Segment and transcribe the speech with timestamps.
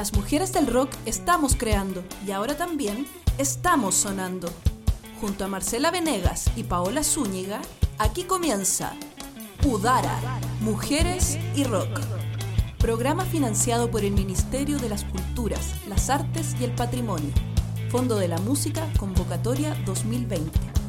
[0.00, 4.48] Las mujeres del rock estamos creando y ahora también estamos sonando.
[5.20, 7.60] Junto a Marcela Venegas y Paola Zúñiga,
[7.98, 8.94] aquí comienza
[9.62, 10.18] Udara,
[10.62, 12.00] Mujeres y Rock.
[12.78, 17.34] Programa financiado por el Ministerio de las Culturas, las Artes y el Patrimonio.
[17.90, 20.79] Fondo de la Música, Convocatoria 2020.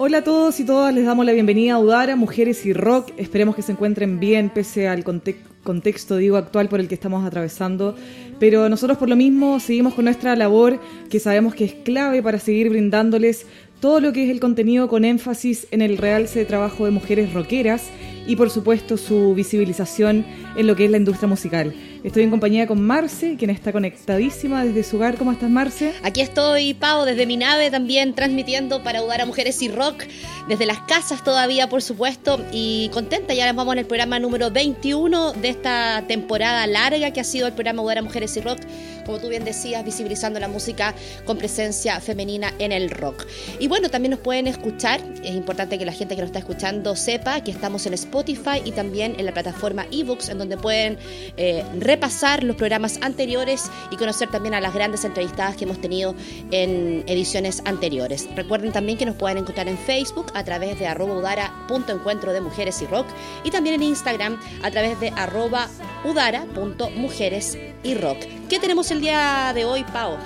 [0.00, 3.10] Hola a todos y todas, les damos la bienvenida a Udara, Mujeres y Rock.
[3.16, 7.96] Esperemos que se encuentren bien pese al contexto digo, actual por el que estamos atravesando.
[8.38, 10.78] Pero nosotros por lo mismo seguimos con nuestra labor
[11.10, 13.44] que sabemos que es clave para seguir brindándoles
[13.80, 17.32] todo lo que es el contenido con énfasis en el realce de trabajo de mujeres
[17.32, 17.90] rockeras
[18.24, 20.24] y por supuesto su visibilización
[20.56, 21.74] en lo que es la industria musical.
[22.04, 25.16] Estoy en compañía con Marce, quien está conectadísima desde su hogar.
[25.16, 25.94] ¿Cómo estás, Marce?
[26.04, 30.04] Aquí estoy, Pau, desde mi nave también transmitiendo para ayudar a mujeres y rock,
[30.48, 33.34] desde las casas todavía, por supuesto, y contenta.
[33.34, 37.52] Ya vamos en el programa número 21 de esta temporada larga que ha sido el
[37.52, 38.60] programa Ayudar a Mujeres y Rock,
[39.04, 43.26] como tú bien decías, visibilizando la música con presencia femenina en el rock.
[43.58, 45.00] Y bueno, también nos pueden escuchar.
[45.24, 48.70] Es importante que la gente que nos está escuchando sepa que estamos en Spotify y
[48.70, 50.96] también en la plataforma eBooks, en donde pueden
[51.36, 56.14] eh, repasar los programas anteriores y conocer también a las grandes entrevistadas que hemos tenido
[56.50, 58.28] en ediciones anteriores.
[58.36, 61.34] Recuerden también que nos pueden encontrar en Facebook a través de arroba
[61.72, 63.06] de mujeres y rock
[63.42, 65.68] y también en Instagram a través de arroba
[66.04, 68.18] udara.mujeres y rock.
[68.50, 70.18] ¿Qué tenemos el día de hoy, Pau?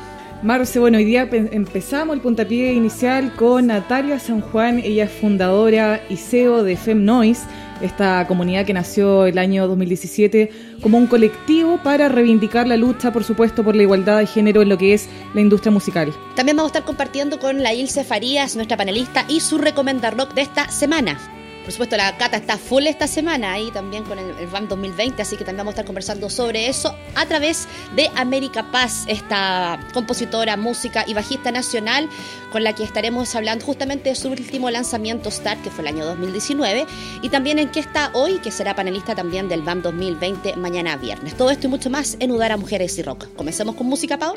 [0.43, 6.01] Marce, bueno, hoy día empezamos el puntapié inicial con Natalia San Juan, ella es fundadora
[6.09, 7.43] y CEO de FemNoise
[7.83, 13.25] esta comunidad que nació el año 2017 como un colectivo para reivindicar la lucha, por
[13.25, 16.12] supuesto, por la igualdad de género en lo que es la industria musical.
[16.34, 20.34] También vamos a estar compartiendo con la Ilse Farías, nuestra panelista, y su recomendar rock
[20.34, 21.19] de esta semana.
[21.63, 25.37] Por supuesto, la Cata está full esta semana ahí también con el, el 2020, así
[25.37, 30.56] que también vamos a estar conversando sobre eso a través de América Paz, esta compositora,
[30.56, 32.09] música y bajista nacional
[32.51, 36.05] con la que estaremos hablando justamente de su último lanzamiento Start, que fue el año
[36.05, 36.87] 2019,
[37.22, 41.37] y también en qué está hoy, que será panelista también del BAM 2020 mañana viernes.
[41.37, 43.28] Todo esto y mucho más en Udara Mujeres y Rock.
[43.37, 44.34] Comencemos con música, Pau.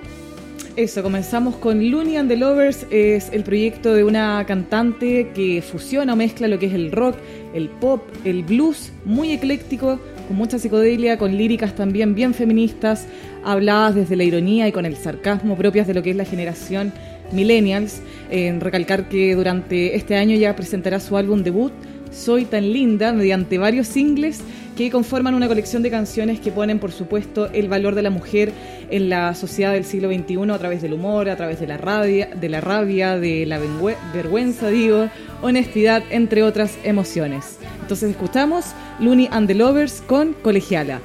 [0.76, 6.12] Eso, comenzamos con Looney and the Lovers, es el proyecto de una cantante que fusiona
[6.12, 7.16] o mezcla lo que es el rock,
[7.54, 13.08] el pop, el blues, muy ecléctico, con mucha psicodelia, con líricas también bien feministas,
[13.46, 16.92] habladas desde la ironía y con el sarcasmo propias de lo que es la generación
[17.32, 18.02] millennials.
[18.30, 21.72] En recalcar que durante este año ya presentará su álbum debut,
[22.12, 24.42] Soy tan linda, mediante varios singles
[24.76, 28.52] que conforman una colección de canciones que ponen, por supuesto, el valor de la mujer
[28.90, 32.30] en la sociedad del siglo XXI a través del humor, a través de la rabia,
[32.36, 33.60] de la, rabia, de la
[34.14, 35.10] vergüenza, digo,
[35.42, 37.58] honestidad, entre otras emociones.
[37.82, 38.66] Entonces escuchamos
[39.00, 41.02] Looney and the Lovers con Colegiala.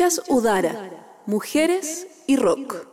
[0.00, 0.90] Escuchas Udara,
[1.26, 2.88] Mujeres y Rock.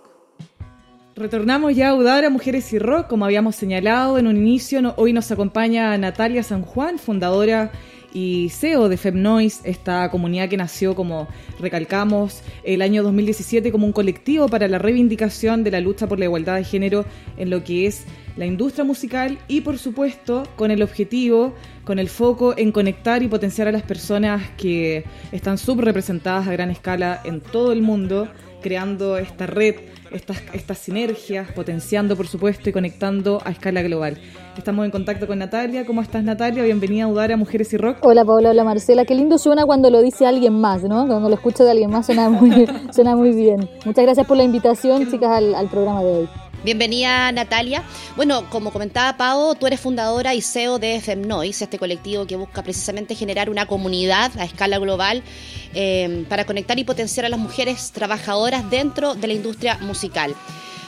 [1.15, 4.93] Retornamos ya a Udara, Mujeres y Rock, como habíamos señalado en un inicio.
[4.97, 7.71] hoy nos acompaña Natalia San Juan, fundadora
[8.17, 11.27] y CEO de FemNoise, esta comunidad que nació, como
[11.59, 16.25] recalcamos, el año 2017 como un colectivo para la reivindicación de la lucha por la
[16.25, 17.05] igualdad de género
[17.37, 18.05] en lo que es
[18.35, 21.53] la industria musical y, por supuesto, con el objetivo,
[21.83, 26.71] con el foco en conectar y potenciar a las personas que están subrepresentadas a gran
[26.71, 28.29] escala en todo el mundo,
[28.63, 29.75] creando esta red
[30.11, 34.17] estas, estas sinergias, potenciando por supuesto y conectando a escala global.
[34.57, 35.85] Estamos en contacto con Natalia.
[35.85, 36.63] ¿Cómo estás Natalia?
[36.63, 37.99] Bienvenida a Udara Mujeres y Rock.
[38.01, 39.05] Hola Paola, hola Marcela.
[39.05, 41.05] Qué lindo suena cuando lo dice alguien más, ¿no?
[41.05, 43.69] Cuando lo escucho de alguien más suena muy, suena muy bien.
[43.85, 46.29] Muchas gracias por la invitación, chicas, al, al programa de hoy.
[46.63, 47.83] Bienvenida Natalia.
[48.15, 52.63] Bueno, como comentaba Pau, tú eres fundadora y CEO de FemNoise, este colectivo que busca
[52.63, 55.21] precisamente generar una comunidad a escala global
[55.75, 60.33] eh, para conectar y potenciar a las mujeres trabajadoras dentro de la industria musical.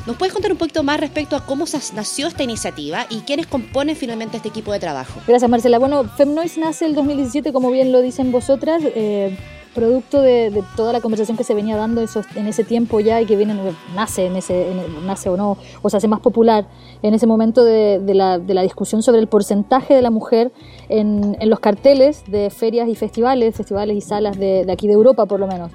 [0.10, 3.96] ¿Nos puedes contar un poquito más respecto a cómo nació esta iniciativa y quiénes componen
[3.96, 5.20] finalmente este equipo de trabajo?
[5.28, 5.78] Gracias Marcela.
[5.78, 9.38] Bueno, FemNoise nace el 2017, como bien lo dicen vosotras, eh,
[9.76, 12.02] producto de, de toda la conversación que se venía dando
[12.36, 13.54] en ese tiempo ya y que viene,
[13.94, 16.66] nace, en ese, en- nace o no, o se hace más popular
[17.04, 20.52] en ese momento de, de la, de la discusión sobre el porcentaje de la mujer
[20.90, 25.28] en, en los carteles de ferias y festivales, festivales y salas de aquí de Europa
[25.28, 25.70] por lo menos.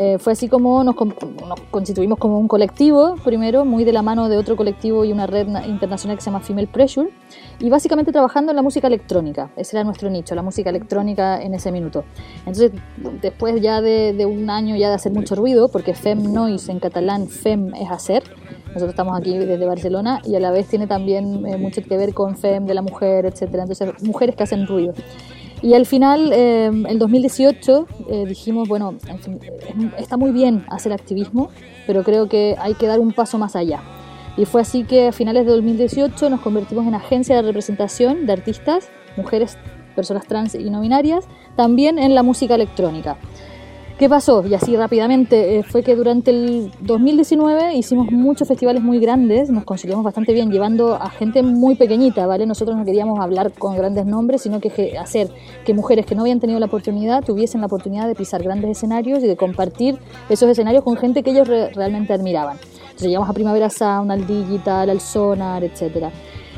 [0.00, 4.28] Eh, fue así como nos, nos constituimos como un colectivo, primero, muy de la mano
[4.28, 7.10] de otro colectivo y una red na- internacional que se llama Female Pressure,
[7.58, 9.50] y básicamente trabajando en la música electrónica.
[9.56, 12.04] Ese era nuestro nicho, la música electrónica en ese minuto.
[12.46, 12.70] Entonces,
[13.20, 16.78] después ya de, de un año ya de hacer mucho ruido, porque Fem Noise en
[16.78, 18.22] catalán, Fem es hacer,
[18.68, 22.14] nosotros estamos aquí desde Barcelona y a la vez tiene también eh, mucho que ver
[22.14, 23.64] con Fem de la mujer, etcétera.
[23.64, 24.92] Entonces, mujeres que hacen ruido.
[25.62, 30.64] Y al final, eh, el 2018, eh, dijimos, bueno, en fin, eh, está muy bien
[30.68, 31.50] hacer activismo,
[31.86, 33.80] pero creo que hay que dar un paso más allá.
[34.36, 38.32] Y fue así que a finales de 2018 nos convertimos en agencia de representación de
[38.32, 39.58] artistas, mujeres,
[39.96, 41.24] personas trans y no binarias,
[41.56, 43.16] también en la música electrónica.
[43.98, 44.46] ¿Qué pasó?
[44.46, 49.64] Y así rápidamente, eh, fue que durante el 2019 hicimos muchos festivales muy grandes, nos
[49.64, 52.46] conseguimos bastante bien, llevando a gente muy pequeñita, ¿vale?
[52.46, 55.30] Nosotros no queríamos hablar con grandes nombres, sino que hacer
[55.64, 59.18] que mujeres que no habían tenido la oportunidad tuviesen la oportunidad de pisar grandes escenarios
[59.24, 62.56] y de compartir esos escenarios con gente que ellos re- realmente admiraban.
[62.82, 66.12] Entonces llegamos a Primavera Sound, al Digital, al Sonar, etcétera.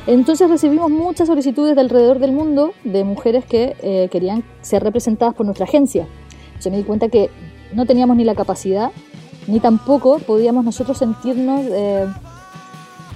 [0.06, 5.34] Entonces recibimos muchas solicitudes de alrededor del mundo de mujeres que eh, querían ser representadas
[5.34, 6.06] por nuestra agencia.
[6.62, 7.30] Yo me di cuenta que
[7.72, 8.90] no teníamos ni la capacidad,
[9.46, 12.06] ni tampoco podíamos nosotros sentirnos eh,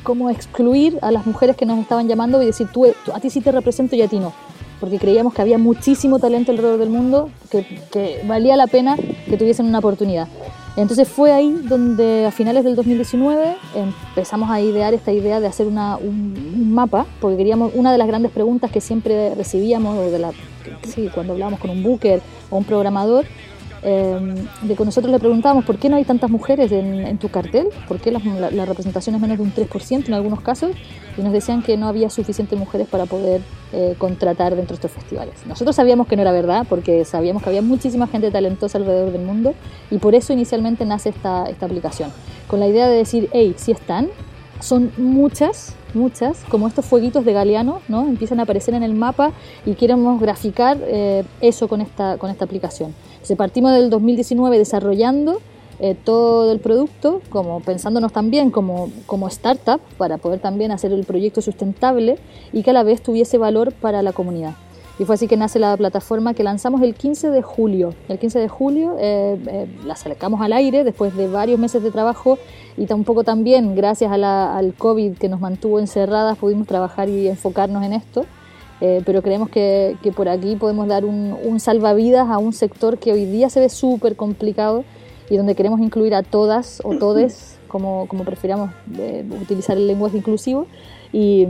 [0.02, 3.40] como excluir a las mujeres que nos estaban llamando y decir, tú, a ti sí
[3.40, 4.32] te represento y a ti no.
[4.80, 9.36] Porque creíamos que había muchísimo talento alrededor del mundo, que, que valía la pena que
[9.36, 10.28] tuviesen una oportunidad.
[10.76, 15.68] Entonces fue ahí donde a finales del 2019 empezamos a idear esta idea de hacer
[15.68, 20.18] una, un, mapa, porque queríamos, una de las grandes preguntas que siempre recibíamos, o de
[20.18, 20.32] la,
[20.82, 23.24] sí, cuando hablábamos con un booker o un programador,
[23.86, 27.66] Em, de que nosotros le preguntábamos por qué no hay tantas mujeres en, tu cartel,
[27.86, 30.70] por qué la, representación es menos de un 3% en algunos casos,
[31.18, 33.42] y nos decían que no había suficientes mujeres para poder
[33.74, 35.34] eh, contratar dentro de estos festivales.
[35.46, 39.20] Nosotros sabíamos que no era verdad, porque sabíamos que había muchísima gente talentosa alrededor del
[39.20, 39.54] mundo,
[39.90, 42.10] y por eso inicialmente nace esta, esta aplicación,
[42.46, 44.08] con la idea de decir, hey, si están,
[44.60, 48.06] son muchas, muchas, como estos fueguitos de Galeano, ¿no?
[48.06, 49.32] empiezan a aparecer en el mapa
[49.64, 52.94] y queremos graficar eh, eso con esta, con esta aplicación.
[53.22, 55.40] Se partimos del 2019 desarrollando
[55.80, 61.04] eh, todo el producto, como pensándonos también como, como startup para poder también hacer el
[61.04, 62.16] proyecto sustentable
[62.52, 64.54] y que a la vez tuviese valor para la comunidad.
[64.98, 67.94] Y fue así que nace la plataforma que lanzamos el 15 de julio.
[68.08, 71.90] El 15 de julio eh, eh, la sacamos al aire después de varios meses de
[71.90, 72.38] trabajo
[72.76, 77.84] y un poco también gracias al COVID que nos mantuvo encerradas pudimos trabajar y enfocarnos
[77.84, 78.24] en esto.
[78.80, 82.98] Eh, pero creemos que, que, por aquí podemos dar un, un, salvavidas a un sector
[82.98, 84.84] que hoy día se ve súper complicado
[85.30, 90.18] y donde queremos incluir a todas o todes, como, como prefiramos eh, utilizar el lenguaje
[90.18, 90.66] inclusivo,
[91.12, 91.46] y,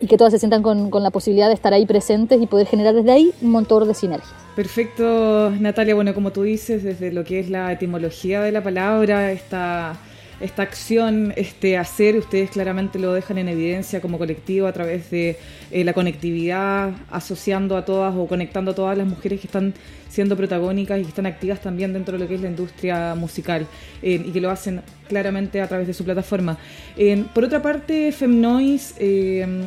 [0.00, 2.66] y que todas se sientan con, con, la posibilidad de estar ahí presentes y poder
[2.66, 4.32] generar desde ahí un montón de sinergias.
[4.54, 5.94] Perfecto, Natalia.
[5.94, 9.98] Bueno, como tú dices, desde lo que es la etimología de la palabra, esta
[10.40, 15.36] esta acción, este hacer, ustedes claramente lo dejan en evidencia como colectivo a través de
[15.70, 19.74] eh, la conectividad, asociando a todas o conectando a todas las mujeres que están
[20.08, 23.66] siendo protagónicas y que están activas también dentro de lo que es la industria musical
[24.00, 26.56] eh, y que lo hacen claramente a través de su plataforma.
[26.96, 28.94] Eh, por otra parte, Femnoise,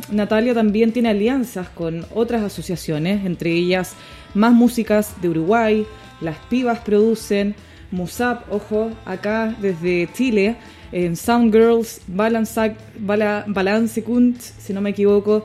[0.09, 3.93] Natalia también tiene alianzas con otras asociaciones, entre ellas
[4.33, 5.85] Más Músicas de Uruguay,
[6.21, 7.55] Las Pibas producen,
[7.91, 10.55] Musab, ojo, acá desde Chile,
[10.91, 14.03] en Sound Girls, Balance, Balance
[14.59, 15.43] si no me equivoco.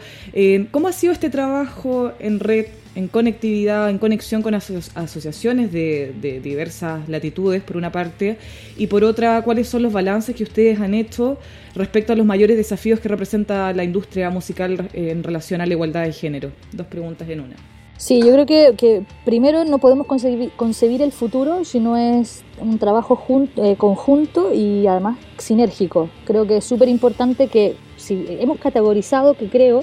[0.70, 7.08] ¿Cómo ha sido este trabajo en red, en conectividad, en conexión con asociaciones de, diversas
[7.08, 8.38] latitudes, por una parte,
[8.76, 11.38] y por otra, cuáles son los balances que ustedes han hecho
[11.74, 16.04] respecto a los mayores desafíos que representa la industria musical en relación a la igualdad
[16.04, 16.52] de género?
[16.72, 17.75] Dos preguntas en una.
[17.98, 22.44] Sí, yo creo que, que primero no podemos concebir, concebir, el futuro si no es
[22.60, 23.18] un trabajo
[23.56, 26.10] eh, conjunto y además sinérgico.
[26.26, 29.82] Creo que es súper importante que si hemos categorizado, que creo,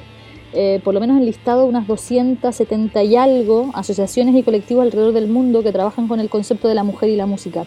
[0.53, 5.63] eh, por lo menos enlistado unas 270 y algo asociaciones y colectivos alrededor del mundo
[5.63, 7.65] que trabajan con el concepto de la mujer y la música.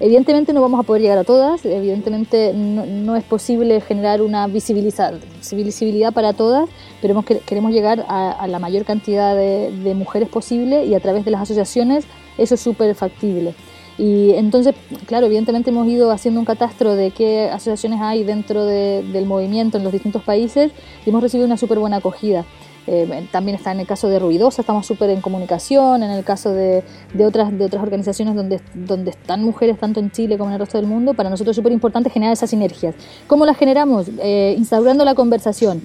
[0.00, 6.12] Evidentemente no vamos a poder llegar a todas, evidentemente no, es posible generar una visibilidad
[6.12, 6.68] para todas,
[7.02, 11.42] pero queremos llegar a, la mayor cantidad de, mujeres posible y a través de las
[11.42, 12.04] asociaciones
[12.36, 13.54] eso es súper factible.
[13.98, 14.76] Y entonces,
[15.06, 19.82] claro, evidentemente hemos ido haciendo un catastro de qué asociaciones hay dentro del movimiento en
[19.82, 20.70] los distintos países
[21.04, 22.44] y hemos recibido una súper buena acogida.
[22.90, 26.52] Eh, también está en el caso de Ruidosa, estamos súper en comunicación, en el caso
[26.52, 30.54] de, de, otras, de otras organizaciones donde, donde están mujeres tanto en Chile como en
[30.54, 32.94] el resto del mundo, para nosotros es súper importante generar esas sinergias.
[33.26, 34.06] ¿Cómo las generamos?
[34.20, 35.82] Eh, instaurando la conversación.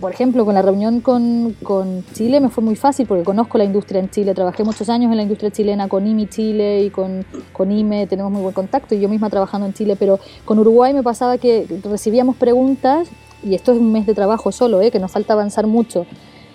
[0.00, 3.64] Por ejemplo, con la reunión con, con, Chile me fue muy fácil porque conozco la
[3.64, 7.26] industria en Chile, trabajé muchos años en la industria chilena con IMI Chile y con,
[7.52, 10.94] con IME, tenemos muy buen contacto y yo misma trabajando en Chile, pero con Uruguay
[10.94, 13.08] me pasaba que recibíamos preguntas
[13.44, 14.90] y esto es un mes de trabajo solo, ¿eh?
[14.90, 16.06] que nos falta avanzar mucho,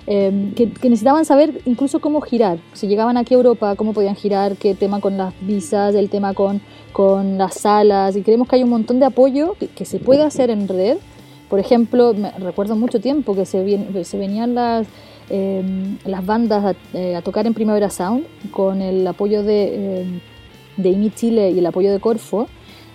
[0.08, 2.60] eh, que, necesitaban saber incluso cómo girar.
[2.74, 6.34] Si llegaban aquí a Europa, cómo podían girar, qué tema con las visas, el tema
[6.34, 8.16] con, con las salas.
[8.16, 10.98] Y creemos que hay un montón de apoyo que, se puede hacer en red.
[11.48, 14.88] Por ejemplo, me recuerdo mucho tiempo que se, se venían las,
[15.30, 15.64] eh,
[16.06, 20.20] las bandas a, tocar en Primavera Sound con el apoyo de,
[20.78, 22.48] de IMI Chile y el apoyo de Corfo.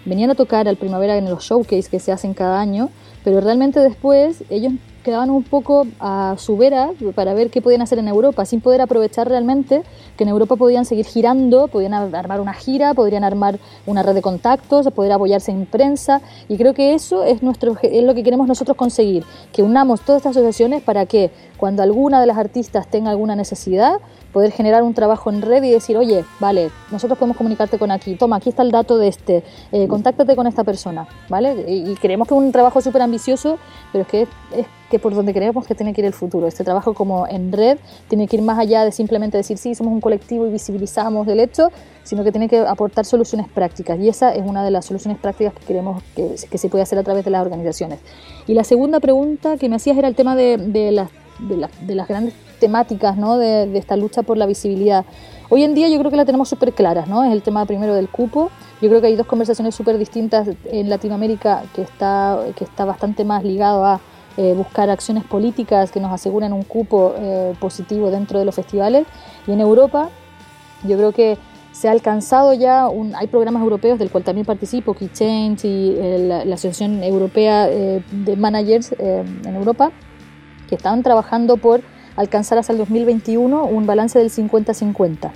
[0.04, 2.90] Venían a tocar al Primavera en los showcase que se hacen cada año
[3.24, 7.98] pero realmente después ellos quedaban un poco a su vera para ver qué podían hacer
[7.98, 9.82] en Europa, sin poder aprovechar realmente
[10.16, 14.22] que en Europa podían seguir girando, podían armar una gira, podrían armar una red de
[14.22, 18.48] contactos, poder apoyarse en prensa, y creo que eso es, nuestro, es lo que queremos
[18.48, 23.10] nosotros conseguir, que unamos todas estas asociaciones para que cuando alguna de las artistas tenga
[23.10, 24.00] alguna necesidad,
[24.34, 28.16] poder generar un trabajo en red y decir, oye, vale, nosotros podemos comunicarte con aquí,
[28.16, 31.64] toma, aquí está el dato de este, eh, contáctate con esta persona, ¿vale?
[31.68, 33.58] Y, creemos que es un trabajo súper ambicioso,
[33.92, 36.48] pero es que es, que por donde creemos que tiene que ir el futuro.
[36.48, 39.92] Este trabajo como en red tiene que ir más allá de simplemente decir, sí, somos
[39.92, 41.70] un colectivo y visibilizamos el hecho,
[42.02, 43.98] sino que tiene que aportar soluciones prácticas.
[44.00, 46.98] Y esa es una de las soluciones prácticas que queremos que, que se puede hacer
[46.98, 48.00] a través de las organizaciones.
[48.48, 51.94] Y la segunda pregunta que me hacías era el tema de, de las de, de,
[51.94, 53.36] las grandes temáticas ¿no?
[53.36, 55.04] de, esta lucha por la visibilidad.
[55.50, 57.22] Hoy en día yo creo que la tenemos súper claras, ¿no?
[57.22, 58.50] Es el tema primero del cupo.
[58.80, 63.22] Yo creo que hay dos conversaciones súper distintas en Latinoamérica que está, que está bastante
[63.22, 64.00] más ligado a
[64.38, 69.06] eh, buscar acciones políticas que nos aseguren un cupo eh, positivo dentro de los festivales.
[69.46, 70.08] Y en Europa,
[70.84, 71.36] yo creo que
[71.72, 75.96] se ha alcanzado ya, un, hay programas europeos del cual también participo, Key Change y
[75.98, 79.92] eh, la, Asociación Europea de Managers en Europa,
[80.66, 81.82] que están trabajando por
[82.16, 85.30] alcanzar hasta el 2021 un balance del 50-50.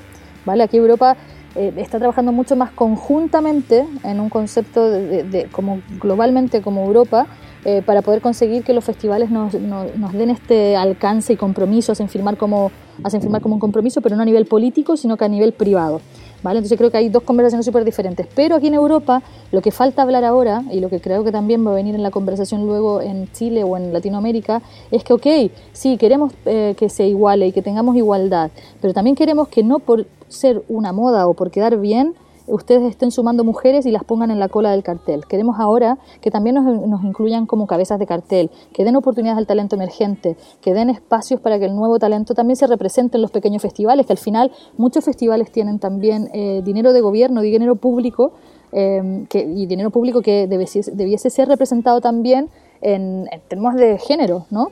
[0.45, 0.63] ¿vale?
[0.63, 1.17] Aquí Europa
[1.55, 7.27] está trabajando mucho más conjuntamente en un concepto de, como globalmente como Europa
[7.65, 12.09] eh, para poder conseguir que los festivales nos, nos, den este alcance y compromiso, hacen
[12.09, 12.71] firmar, como,
[13.03, 16.01] hacen firmar como un compromiso, pero no a nivel político, sino que a nivel privado.
[16.43, 16.59] ¿Vale?
[16.59, 18.27] Entonces creo que hay dos conversaciones súper diferentes.
[18.35, 21.67] Pero aquí en Europa lo que falta hablar ahora, y lo que creo que también
[21.67, 25.27] va a venir en la conversación luego en Chile o en Latinoamérica, es que, ok,
[25.73, 29.79] sí, queremos eh, que se iguale y que tengamos igualdad, pero también queremos que no
[29.79, 32.15] por ser una moda o por quedar bien,
[32.49, 35.27] ustedes estén sumando mujeres y las pongan en la cola del cartel.
[35.27, 39.77] Queremos ahora que también nos, incluyan como cabezas de cartel, que den oportunidades al talento
[39.77, 43.63] emergente, que den espacios para que el nuevo talento también se represente en los pequeños
[43.63, 48.33] festivales, que al final muchos festivales tienen también eh, dinero de gobierno, dinero público,
[48.73, 52.49] eh, que, y dinero público que debiese, ser representado también
[52.81, 54.69] en, en términos de género, ¿no?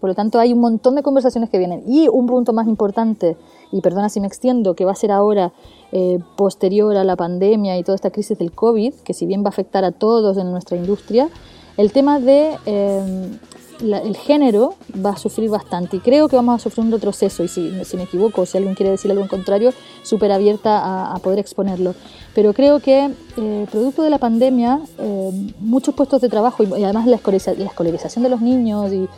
[0.00, 1.82] Por lo tanto, hay un montón de conversaciones que vienen.
[1.86, 3.36] Y un punto más importante,
[3.70, 5.52] y perdona si me extiendo, que va a ser ahora
[5.92, 9.46] eh, posterior a la pandemia y toda esta crisis del COVID, que si bien va
[9.46, 11.28] a afectar a todos en nuestra industria,
[11.76, 13.38] el tema de eh,
[13.80, 14.74] el género
[15.04, 17.96] va a sufrir bastante y creo que vamos a sufrir un retroceso y si, si
[17.96, 21.94] me equivoco, si alguien quiere decir algo en contrario, súper abierta a, poder exponerlo.
[22.34, 27.06] Pero creo que eh, producto de la pandemia, eh, muchos puestos de trabajo y, además
[27.06, 29.08] la, escolarización de los niños y,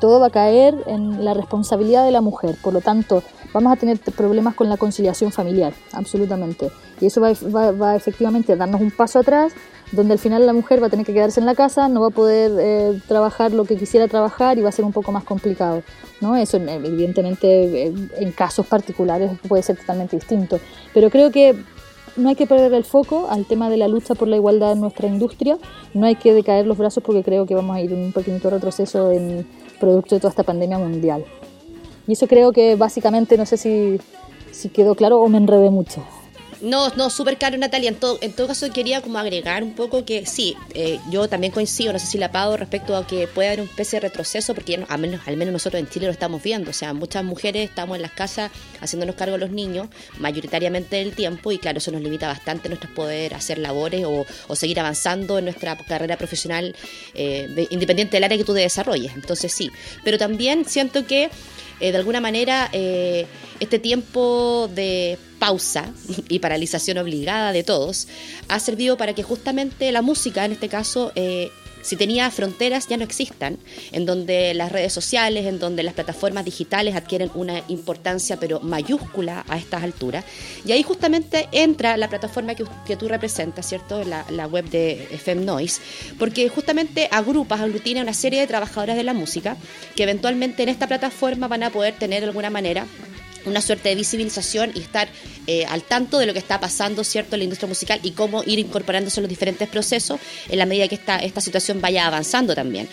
[0.00, 2.56] todo va a caer en la responsabilidad de la mujer.
[2.62, 6.70] Por lo tanto, vamos a tener problemas con la conciliación familiar, absolutamente.
[7.00, 9.52] Y eso va, va, va efectivamente a darnos un paso atrás
[9.92, 12.08] donde al final la mujer va a tener que quedarse en la casa, no va
[12.08, 15.24] a poder eh, trabajar lo que quisiera trabajar y va a ser un poco más
[15.24, 15.82] complicado.
[16.20, 16.36] ¿no?
[16.36, 20.60] Eso evidentemente eh, en casos particulares puede ser totalmente distinto.
[20.92, 21.56] Pero creo que
[22.16, 24.80] no hay que perder el foco al tema de la lucha por la igualdad en
[24.80, 25.56] nuestra industria,
[25.94, 28.50] no hay que decaer los brazos porque creo que vamos a ir en un pequeñito
[28.50, 29.46] retroceso en
[29.78, 31.24] producto de toda esta pandemia mundial.
[32.08, 34.00] Y eso creo que básicamente, no sé si,
[34.50, 36.04] si quedó claro o me enredé mucho.
[36.60, 37.88] No, no, súper caro, Natalia.
[37.88, 41.52] En todo, en todo caso, quería como agregar un poco que sí, eh, yo también
[41.52, 44.54] coincido, no sé si la pago respecto a que puede haber un especie de retroceso,
[44.54, 46.70] porque ya al, menos, al menos nosotros en Chile lo estamos viendo.
[46.70, 51.14] O sea, muchas mujeres estamos en las casas haciéndonos cargo de los niños, mayoritariamente del
[51.14, 55.44] tiempo, y claro, eso nos limita bastante nuestro poder hacer labores o, seguir avanzando en
[55.44, 56.74] nuestra carrera profesional,
[57.14, 59.12] eh, independiente del área que tú desarrolles.
[59.14, 59.70] Entonces, sí.
[60.02, 61.30] Pero también siento que
[61.80, 63.26] eh, de alguna manera eh,
[63.60, 65.92] este tiempo de pausa
[66.28, 68.08] y paralización obligada de todos
[68.48, 71.50] ha servido para que justamente la música, en este caso, eh,
[71.88, 73.56] si tenía fronteras ya no existan,
[73.92, 79.46] en donde las redes sociales, en donde las plataformas digitales adquieren una importancia pero mayúscula
[79.48, 80.22] a estas alturas.
[80.66, 84.04] Y ahí justamente entra la plataforma que, que tú representas, ¿cierto?
[84.04, 85.80] La, web de FM Noise,
[86.18, 89.56] porque justamente agrupas, aglutina una serie de trabajadoras de la música
[89.96, 92.86] que eventualmente en esta plataforma van a poder tener de alguna manera
[93.46, 95.08] una suerte de visibilización y estar
[95.46, 98.42] eh, al tanto de lo que está pasando, ¿cierto?, en la industria musical y cómo
[98.44, 102.54] ir incorporándose en los diferentes procesos en la medida que esta, esta situación vaya avanzando
[102.54, 102.88] también.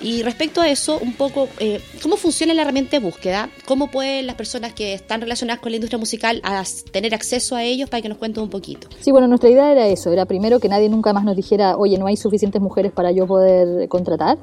[0.00, 3.50] Y respecto a eso, un poco, eh, ¿cómo funciona la herramienta de búsqueda?
[3.66, 6.42] ¿Cómo pueden las personas que están relacionadas con la industria musical
[6.90, 8.88] tener acceso a ellos para que nos cuenten un poquito?
[9.00, 11.98] Sí, bueno, nuestra idea era eso, era primero que nadie nunca más nos dijera, oye,
[11.98, 14.38] no hay suficientes mujeres para yo poder contratar.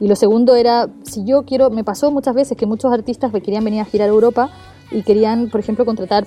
[0.00, 3.40] Y lo segundo era, si yo quiero, me pasó muchas veces que muchos artistas me
[3.40, 4.50] querían venir a girar a Europa
[4.90, 6.26] y querían, por ejemplo, contratar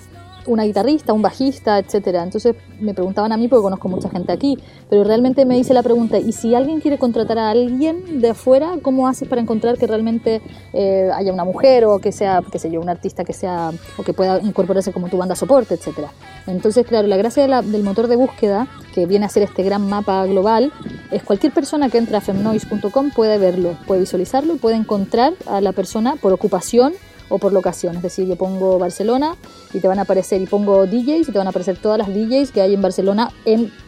[0.49, 2.23] una guitarrista, un bajista, etcétera.
[2.23, 4.57] Entonces me preguntaban a mí porque conozco mucha gente aquí,
[4.89, 8.73] pero realmente me hice la pregunta, ¿y si alguien quiere contratar a alguien de afuera,
[8.81, 10.41] cómo haces para encontrar que realmente
[10.73, 14.03] eh, haya una mujer o que sea, qué sé yo, un artista que sea o
[14.03, 16.11] que pueda incorporarse como tu banda soporte, etcétera?
[16.47, 20.25] Entonces, claro, la gracia del motor de búsqueda que viene a ser este gran mapa
[20.25, 20.71] global
[21.11, 25.61] es cualquier persona que entra a femnoise.com puede verlo, puede visualizarlo y puede encontrar a
[25.61, 26.93] la persona por ocupación
[27.29, 27.95] o por locación.
[27.95, 29.35] Es decir, yo pongo Barcelona
[29.73, 32.09] y te van a aparecer, y pongo DJs y te van a aparecer todas las
[32.09, 33.31] DJs que hay en Barcelona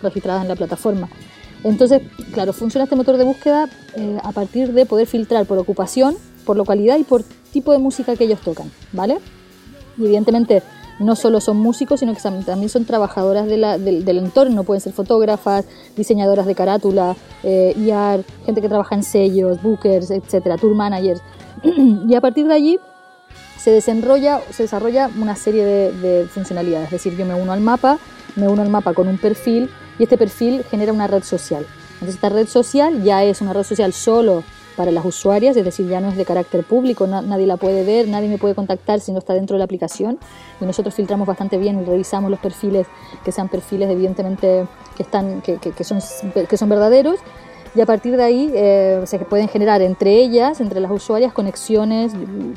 [0.01, 1.09] registradas en la plataforma.
[1.63, 2.01] Entonces,
[2.33, 6.57] claro, funciona este motor de búsqueda eh, a partir de poder filtrar por ocupación, por
[6.57, 9.19] localidad y por tipo de música que ellos tocan, ¿vale?
[9.97, 10.63] Y evidentemente
[10.99, 16.45] no solo son músicos, sino que también son trabajadoras del, entorno, pueden ser fotógrafas, diseñadoras
[16.45, 21.21] de carátula, eh, IAR, gente que trabaja en sellos, bookers, etcétera, tour managers.
[22.07, 22.79] y a partir de allí
[23.63, 26.87] se desarrolla una serie de, funcionalidades.
[26.87, 27.99] Es decir, yo me uno al mapa
[28.35, 29.69] me uno al mapa con un perfil
[29.99, 31.65] y este perfil genera una red social.
[31.93, 34.43] Entonces esta red social ya es una red social solo
[34.75, 38.07] para las usuarias, es decir, ya no es de carácter público, nadie la puede ver,
[38.07, 40.17] nadie me puede contactar si no está dentro de la aplicación.
[40.59, 42.87] Y nosotros filtramos bastante bien y revisamos los perfiles
[43.23, 45.99] que sean perfiles evidentemente que, están, que, son,
[46.47, 47.19] que son verdaderos.
[47.73, 52.11] Y a partir de ahí eh, se pueden generar entre ellas, entre las usuarias, conexiones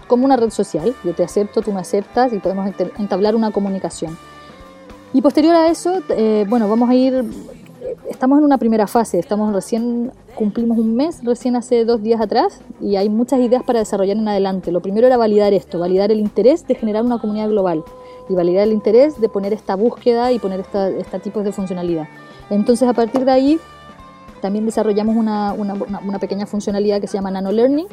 [0.09, 0.94] como una red social.
[1.05, 4.18] Yo te acepto, tú me aceptas y podemos entablar una comunicación.
[5.12, 7.24] Y posterior a eso, eh, bueno, vamos a ir
[8.09, 12.61] estamos en una primera fase, estamos recién, cumplimos un mes recién hace dos días atrás
[12.81, 14.72] y hay muchas ideas para desarrollar en adelante.
[14.72, 17.85] Lo primero era validar esto, validar el interés de generar una comunidad global
[18.29, 22.09] y validar el interés de poner esta búsqueda y poner este esta tipos de funcionalidad.
[22.50, 23.61] Entonces a partir de ahí
[24.44, 27.87] también desarrollamos una, una, pequeña funcionalidad que se llama Nano Learning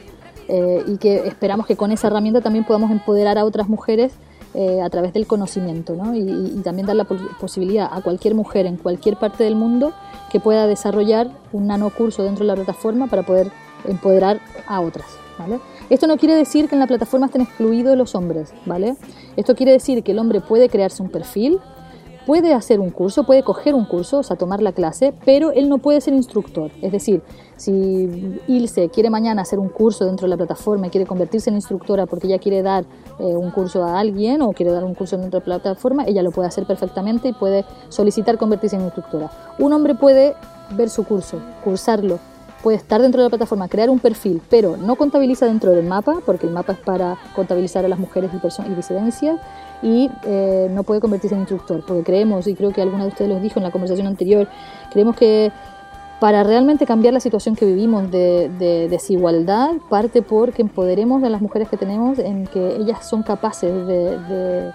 [0.50, 4.12] eh, y que esperamos que con esa herramienta también podamos empoderar a otras mujeres
[4.54, 6.14] eh, a través del conocimiento ¿no?
[6.14, 9.94] y, también dar la posibilidad a cualquier mujer en cualquier parte del mundo
[10.30, 13.50] que pueda desarrollar un nanocurso dentro de la plataforma para poder
[13.88, 15.08] empoderar a otras.
[15.40, 15.62] ¿vale?
[15.90, 18.98] Esto no quiere decir que en la plataforma estén excluidos los hombres, ¿vale?
[19.38, 21.62] Esto quiere decir que el hombre puede crearse un perfil,
[22.26, 25.70] puede hacer un curso, puede coger un curso, o sea, tomar la clase, pero él
[25.70, 26.72] no puede ser instructor.
[26.82, 27.22] Es decir,
[27.58, 31.56] si Ilse quiere mañana hacer un curso dentro de la plataforma y quiere convertirse en
[31.56, 32.86] instructora porque ella quiere dar
[33.20, 36.24] eh, un curso a alguien o quiere dar un curso dentro de la plataforma, ella
[36.24, 39.30] lo puede hacer perfectamente y puede solicitar convertirse en instructora.
[39.60, 40.36] Un hombre puede
[40.76, 42.20] ver su curso, cursarlo,
[42.62, 46.20] puede estar dentro de la plataforma, crear un perfil, pero no contabiliza dentro del mapa,
[46.26, 49.40] porque el mapa es para contabilizar a las mujeres y, y disidencias,
[49.82, 53.30] y eh, no puede convertirse en instructor, porque creemos, y creo que alguna de ustedes
[53.30, 54.48] lo dijo en la conversación anterior,
[54.92, 55.52] creemos que
[56.20, 61.68] para realmente cambiar la situación que vivimos de, desigualdad, parte porque empoderemos a las mujeres
[61.68, 64.72] que tenemos en que ellas son capaces de,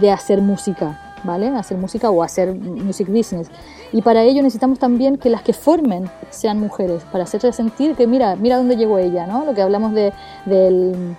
[0.00, 1.46] de hacer música, ¿vale?
[1.46, 3.48] Hacer música o hacer music business.
[3.92, 8.06] Y para ello necesitamos también que las que formen sean mujeres, para hacerse sentir que
[8.06, 9.44] mira, mira dónde llegó ella, ¿no?
[9.44, 10.12] Lo que hablamos de,
[10.46, 11.16] del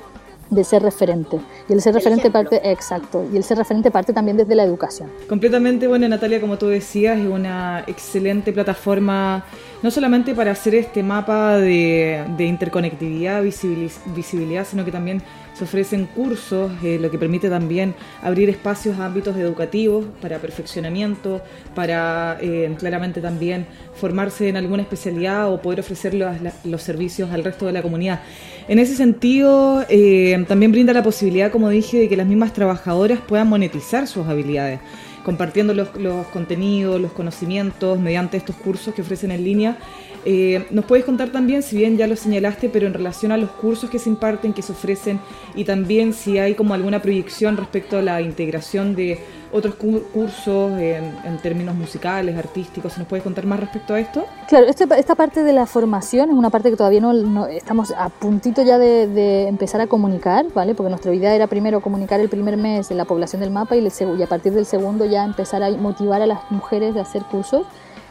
[0.51, 1.39] de ser referente.
[1.67, 5.10] Y el ser referente parte, exacto, y el ser referente parte también desde la educación.
[5.27, 9.45] Completamente, bueno, Natalia, como tú decías, es una excelente plataforma,
[9.81, 16.05] no solamente para hacer este mapa de, de interconectividad, visibilidad, sino que también se ofrecen
[16.05, 21.41] cursos, eh, lo que permite también abrir espacios a ámbitos educativos para perfeccionamiento,
[21.75, 27.65] para eh, claramente también formarse en alguna especialidad o poder ofrecer los, servicios al resto
[27.65, 28.21] de la comunidad.
[28.67, 33.19] En ese sentido, eh, también brinda la posibilidad, como dije, de que las mismas trabajadoras
[33.19, 34.79] puedan monetizar sus habilidades
[35.23, 39.77] compartiendo los contenidos, los conocimientos mediante estos cursos que ofrecen en línea
[40.25, 43.49] eh, ¿Nos puedes contar también, si bien ya lo señalaste, pero en relación a los
[43.51, 45.19] cursos que se imparten, que se ofrecen,
[45.55, 49.19] y también si hay como alguna proyección respecto a la integración de
[49.51, 54.25] otros cursos en, términos musicales, artísticos, ¿nos puedes contar más respecto a esto?
[54.47, 58.10] Claro, este, esta parte de la formación es una parte que todavía no, estamos a
[58.10, 60.75] puntito ya de, empezar a comunicar, ¿vale?
[60.75, 63.86] Porque nuestra idea era primero comunicar el primer mes en la población del mapa y,
[63.86, 67.65] y a partir del segundo ya empezar a motivar a las mujeres de hacer cursos.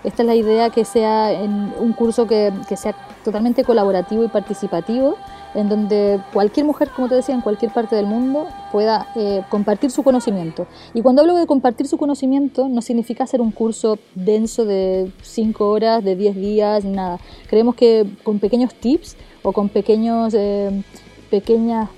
[0.04, 5.16] Esta es la idea que sea un curso que, que, sea totalmente colaborativo y participativo,
[5.54, 9.90] en donde cualquier mujer, como te decía, en cualquier parte del mundo pueda eh, compartir
[9.90, 10.66] su conocimiento.
[10.94, 15.68] Y cuando hablo de compartir su conocimiento, no significa hacer un curso denso de 5
[15.68, 17.18] horas, de 10 días, nada.
[17.48, 20.82] Creemos que con pequeños tips o con pequeños, eh,
[21.30, 21.90] pequeñas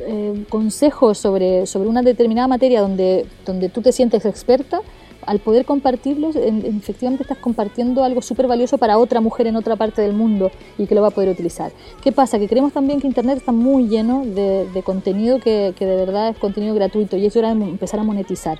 [0.00, 4.80] eh, consejos sobre, sobre una determinada materia donde, donde tú te sientes experta,
[5.26, 10.02] al poder compartirlos, efectivamente estás compartiendo algo súper valioso para otra mujer en otra parte
[10.02, 11.72] del mundo y que lo va a poder utilizar.
[12.02, 12.38] ¿Qué pasa?
[12.38, 16.38] Que creemos también que Internet está muy lleno de, contenido que, que, de verdad es
[16.38, 18.58] contenido gratuito y es hora de empezar a monetizar.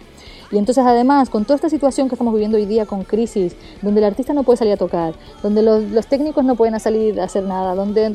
[0.52, 4.00] Y entonces además, con toda esta situación que estamos viviendo hoy día con crisis, donde
[4.00, 7.44] el artista no puede salir a tocar, donde los, técnicos no pueden salir a hacer
[7.44, 8.10] nada, donde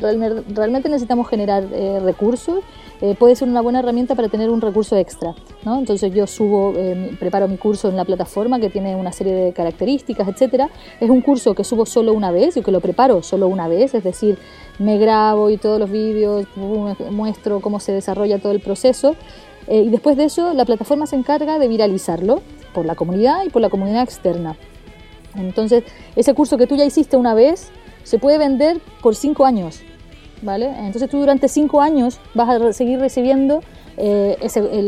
[0.54, 2.60] realmente necesitamos generar eh, recursos,
[3.00, 5.34] eh, puede ser una buena herramienta para tener un recurso extra.
[5.64, 5.78] ¿no?
[5.78, 9.52] Entonces yo subo, eh, preparo mi curso en la plataforma que tiene una serie de
[9.52, 10.70] características, etcétera.
[11.00, 13.94] Es un curso que subo solo una vez y que lo preparo solo una vez,
[13.94, 14.38] es decir,
[14.78, 16.46] me grabo y todos los vídeos,
[17.10, 19.16] muestro cómo se desarrolla todo el proceso
[19.68, 22.40] eh, y después de eso, la plataforma se encarga de viralizarlo
[22.72, 24.56] por la comunidad y por la comunidad externa.
[25.34, 25.84] Entonces,
[26.16, 27.70] ese curso que tú ya hiciste una vez
[28.02, 29.82] se puede vender por cinco años.
[30.42, 30.66] ¿vale?
[30.66, 33.60] Entonces, tú durante cinco años vas a seguir recibiendo
[33.96, 34.36] eh,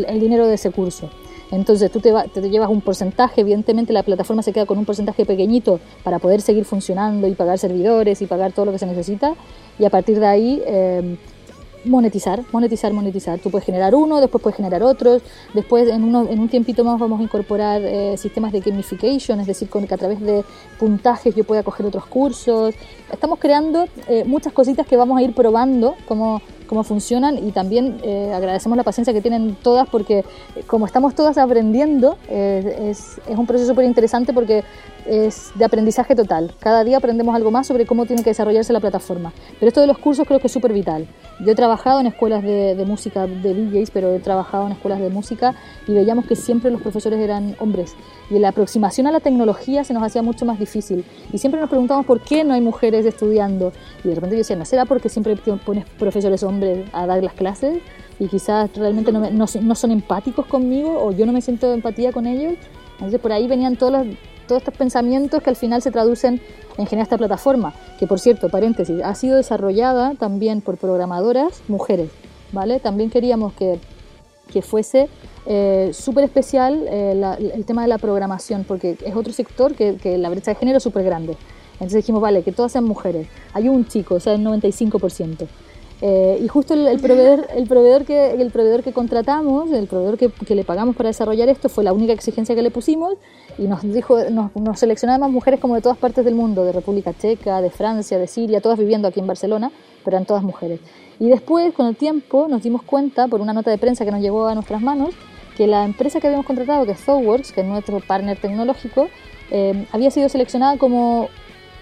[0.09, 1.11] el, dinero de ese curso.
[1.51, 5.27] Entonces tú te, te, llevas un porcentaje, evidentemente la plataforma se queda con un porcentaje
[5.27, 9.35] pequeñito para poder seguir funcionando y pagar servidores y pagar todo lo que se necesita
[9.77, 11.16] y a partir de ahí eh,
[11.85, 13.38] monetizar, monetizar, monetizar.
[13.38, 15.23] Tú puedes generar uno, después puedes generar otros,
[15.55, 19.47] después en, uno, en un tiempito más vamos a incorporar eh, sistemas de gamification, es
[19.47, 20.45] decir, con que a través de
[20.79, 22.75] puntajes yo pueda coger otros cursos.
[23.12, 27.99] Estamos creando eh, muchas cositas que vamos a ir probando cómo, cómo funcionan y también
[28.03, 30.25] eh, agradecemos la paciencia que tienen todas porque
[30.66, 34.64] como estamos todas aprendiendo, es, es un proceso súper interesante porque
[35.11, 36.55] es de aprendizaje total.
[36.61, 39.33] Cada día aprendemos algo más sobre cómo tiene que desarrollarse la plataforma.
[39.59, 41.09] Pero esto de los cursos creo que es súper vital.
[41.40, 45.11] Yo he trabajado en escuelas de, música de DJs, pero he trabajado en escuelas de
[45.11, 45.57] música
[45.88, 47.96] y veíamos que siempre los profesores eran hombres.
[48.31, 51.05] Y la aproximación a la tecnología se nos hacía mucho más difícil.
[51.33, 53.73] Y siempre nos preguntamos por qué no hay mujeres estudiando.
[54.05, 57.33] Y de repente yo decía, ¿no será porque siempre pones profesores hombres a dar las
[57.33, 57.79] clases?
[58.20, 62.12] Y quizás realmente no, no, son empáticos conmigo o yo no me siento de empatía
[62.12, 62.55] con ellos.
[62.92, 64.07] Entonces por ahí venían todos los
[64.50, 66.40] todos estos pensamientos que al final se traducen
[66.76, 72.10] en generar esta plataforma, que por cierto, paréntesis, ha sido desarrollada también por programadoras mujeres,
[72.50, 72.80] ¿vale?
[72.80, 73.78] También queríamos que,
[74.52, 75.08] que fuese
[75.46, 77.12] eh, súper especial eh,
[77.54, 80.78] el tema de la programación, porque es otro sector que, que la brecha de género
[80.78, 81.36] es súper grande.
[81.74, 83.28] Entonces dijimos, vale, que todas sean mujeres.
[83.52, 85.46] Hay un chico, o sea, el 95%.
[86.02, 90.30] Eh, y justo el, proveedor, el, proveedor que, el proveedor que contratamos, el proveedor que,
[90.30, 93.14] que, le pagamos para desarrollar esto, fue la única exigencia que le pusimos
[93.58, 96.72] y nos dijo, nos, nos seleccionó además mujeres como de todas partes del mundo, de
[96.72, 99.70] República Checa, de Francia, de Siria, todas viviendo aquí en Barcelona,
[100.02, 100.80] pero eran todas mujeres.
[101.18, 104.22] Y después, con el tiempo, nos dimos cuenta, por una nota de prensa que nos
[104.22, 105.10] llegó a nuestras manos,
[105.54, 109.08] que la empresa que habíamos contratado, que es ThoughtWorks, que es nuestro partner tecnológico,
[109.50, 111.28] eh, había sido seleccionada como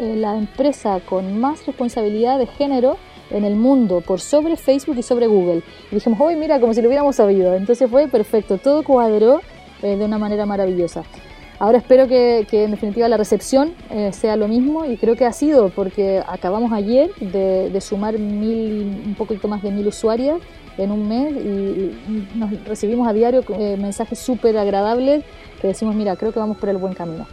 [0.01, 2.97] eh, la empresa con más responsabilidad de género
[3.31, 5.63] en el mundo por sobre Facebook y sobre Google.
[5.91, 7.55] Y dijimos, hoy mira, como si lo hubiéramos sabido.
[7.55, 9.41] Entonces fue perfecto, todo cuadró
[9.83, 11.05] eh, de una manera maravillosa.
[11.61, 15.33] Ahora espero que, en definitiva la recepción eh, sea lo mismo y creo que ha
[15.33, 20.39] sido porque acabamos ayer de, sumar mil, un poquito más de mil usuarias
[20.77, 25.25] en un mes y, nos recibimos a diario eh, mensajes súper agradables
[25.61, 27.27] que decimos, mira, creo que vamos por el buen camino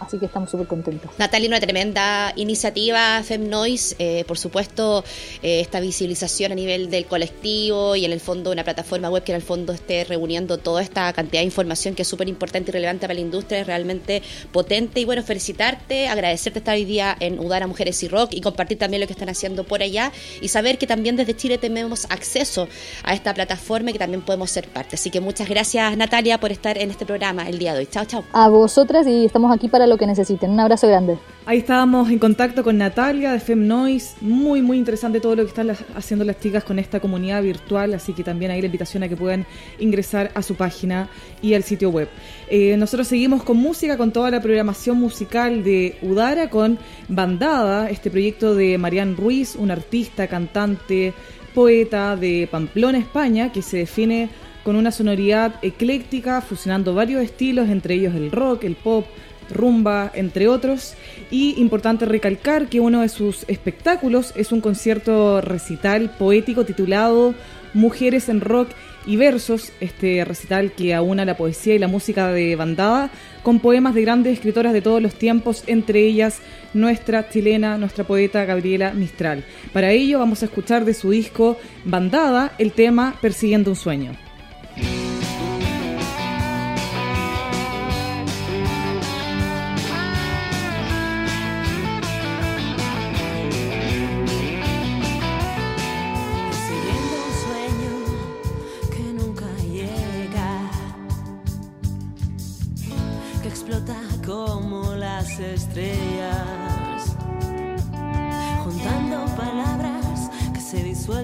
[0.00, 1.10] así que estamos súper contentos.
[1.18, 5.04] Natalia, una tremenda iniciativa FemNoise, eh, por supuesto,
[5.42, 9.32] eh, esta visibilización a nivel del colectivo y en el fondo una plataforma web que
[9.32, 12.72] en el fondo esté reuniendo toda esta cantidad de información que es súper importante y
[12.72, 17.38] relevante para la industria, es realmente potente y bueno, felicitarte, agradecerte estar hoy día en
[17.38, 20.78] Udara Mujeres y Rock y compartir también lo que están haciendo por allá y saber
[20.78, 22.68] que también desde Chile tenemos acceso
[23.02, 24.96] a esta plataforma y que también podemos ser parte.
[24.96, 27.86] Así que muchas gracias Natalia por estar en este programa el día de hoy.
[27.86, 28.24] Chao, chao.
[28.32, 30.50] A vosotras y estamos aquí para lo que necesiten.
[30.50, 31.18] Un abrazo grande.
[31.46, 34.16] Ahí estábamos en contacto con Natalia de FemNoise.
[34.20, 37.94] Muy, muy interesante todo lo que están haciendo las chicas con esta comunidad virtual.
[37.94, 39.46] Así que también hay la invitación a que puedan
[39.78, 41.08] ingresar a su página
[41.40, 42.08] y al sitio web.
[42.50, 48.10] Eh, nosotros seguimos con música, con toda la programación musical de Udara, con Bandada, este
[48.10, 51.14] proyecto de Marian Ruiz, una artista, cantante,
[51.54, 54.28] poeta de Pamplona, España, que se define
[54.68, 59.06] con una sonoridad ecléctica, fusionando varios estilos, entre ellos el rock, el pop,
[59.50, 60.94] rumba, entre otros.
[61.30, 67.34] Y importante recalcar que uno de sus espectáculos es un concierto recital poético titulado
[67.74, 68.68] Mujeres en Rock
[69.06, 73.10] y Versos, este recital que aúna la poesía y la música de bandada
[73.42, 76.40] con poemas de grandes escritoras de todos los tiempos, entre ellas
[76.74, 79.44] nuestra chilena, nuestra poeta Gabriela Mistral.
[79.72, 84.12] Para ello vamos a escuchar de su disco Bandada el tema Persiguiendo un sueño.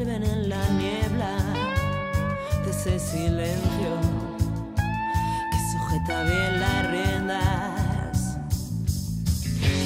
[0.05, 1.37] envuelven en la niebla
[2.65, 3.93] de ese silencio
[5.51, 8.39] que sujeta bien las riendas.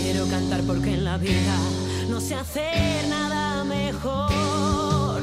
[0.03, 1.57] Quiero cantar porque en la vida
[2.09, 5.23] no sé hacer nada mejor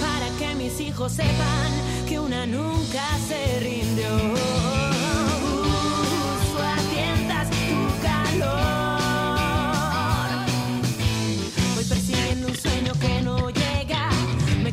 [0.00, 1.72] para que mis hijos sepan
[2.08, 4.71] que una nunca se rindió.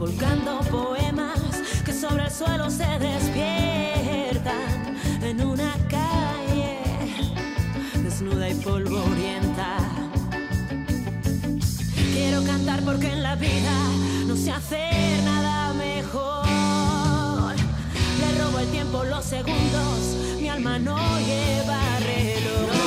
[0.00, 1.38] volcando poemas
[1.84, 6.78] que sobre el suelo se despiertan en una calle
[8.02, 9.76] desnuda y polvorienta.
[12.14, 13.74] Quiero cantar porque en la vida
[14.26, 17.54] no sé hacer nada mejor.
[18.20, 22.79] Le robo el tiempo, los segundos, mi alma no lleva reloj.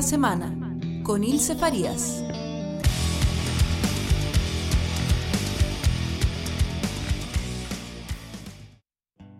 [0.00, 2.24] La semana con Ilse Farías.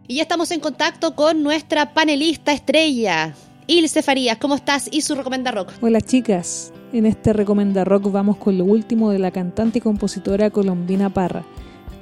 [0.06, 3.34] Y ya estamos en contacto con nuestra panelista estrella,
[3.68, 4.36] Ilse Farías.
[4.36, 4.90] ¿Cómo estás?
[4.92, 5.72] Y su Recomenda Rock.
[5.80, 10.50] Hola chicas, en este Recomenda Rock vamos con lo último de la cantante y compositora
[10.50, 11.42] colombina Parra,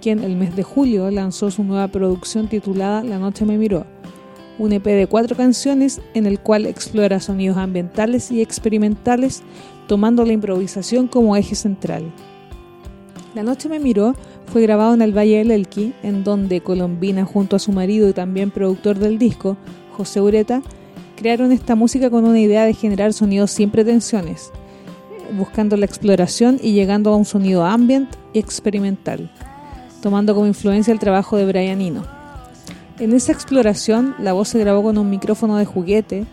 [0.03, 3.87] quien el mes de julio lanzó su nueva producción titulada La Noche me miró,
[4.59, 9.43] un EP de cuatro canciones en el cual explora sonidos ambientales y experimentales
[9.87, 12.13] tomando la improvisación como eje central.
[13.35, 14.15] La Noche me miró
[14.53, 18.13] fue grabado en el Valle del Elqui, en donde Colombina junto a su marido y
[18.13, 19.57] también productor del disco,
[19.93, 20.63] José Ureta,
[21.17, 24.51] crearon esta música con una idea de generar sonidos sin pretensiones,
[25.37, 29.31] buscando la exploración y llegando a un sonido ambient y experimental,
[30.03, 32.18] tomando como influencia el trabajo de Brian Eno.
[32.99, 36.27] En esa exploración, la voz se grabó con un micrófono de juguete,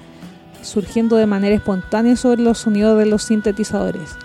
[0.64, 4.16] surgiendo de manera espontánea sobre los sonidos de los sintetizadores.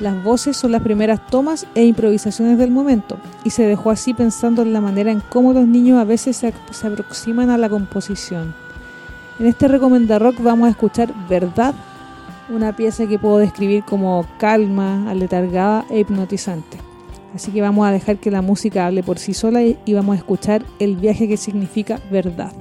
[0.00, 4.62] Las voces son las primeras tomas e improvisaciones del momento, y se dejó así pensando
[4.62, 8.54] en la manera en cómo los niños a veces se, se aproximan a la composición.
[9.38, 11.74] En este Recomenda Rock vamos a escuchar Verdad,
[12.48, 16.91] una pieza que puedo describir como calma, aletargada e hipnotizante.
[17.34, 20.18] Así que vamos a dejar que la música hable por sí sola y vamos a
[20.18, 22.52] escuchar el viaje que significa verdad.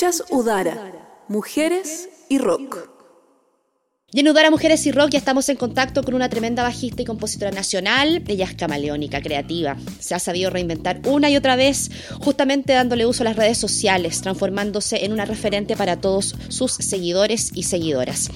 [0.00, 0.92] Escuchas Udara,
[1.28, 2.88] Mujeres y Rock.
[4.10, 7.04] Y en Udara Mujeres y Rock ya estamos en contacto con una tremenda bajista y
[7.04, 8.24] compositora nacional.
[8.26, 9.76] Ella es camaleónica, creativa.
[9.98, 14.22] Se ha sabido reinventar una y otra vez, justamente dándole uso a las redes sociales,
[14.22, 18.30] transformándose en una referente para todos sus seguidores y seguidoras.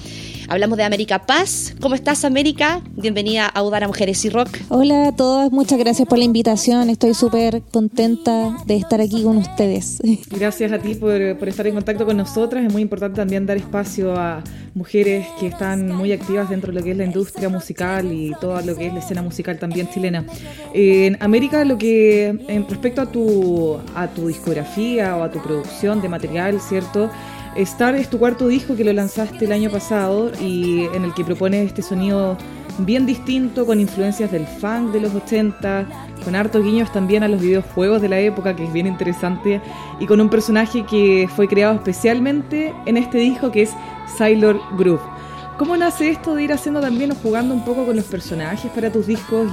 [0.47, 1.75] Hablamos de América Paz.
[1.81, 2.81] ¿Cómo estás, América?
[2.95, 4.49] Bienvenida a Udara Mujeres y Rock.
[4.69, 6.89] Hola a todas, muchas gracias por la invitación.
[6.91, 9.99] Estoy súper contenta de estar aquí con ustedes.
[10.29, 12.63] Gracias a ti por, por estar en contacto con nosotras.
[12.63, 14.43] Es muy importante también dar espacio a
[14.75, 18.61] mujeres que están muy activas dentro de lo que es la industria musical y todo
[18.61, 20.25] lo que es la escena musical también chilena.
[20.73, 26.01] En América, lo que en respecto a tu, a tu discografía o a tu producción
[26.01, 27.09] de material, ¿cierto?
[27.55, 31.23] Star es tu cuarto disco que lo lanzaste el año pasado y en el que
[31.23, 32.37] propones este sonido
[32.79, 35.87] bien distinto con influencias del funk de los 80,
[36.25, 39.61] con hartos guiños también a los videojuegos de la época, que es bien interesante,
[40.01, 43.71] y con un personaje que fue creado especialmente en este disco que es
[44.17, 45.15] Sailor Groove.
[45.57, 48.91] ¿Cómo nace esto de ir haciendo también o jugando un poco con los personajes para
[48.91, 49.49] tus discos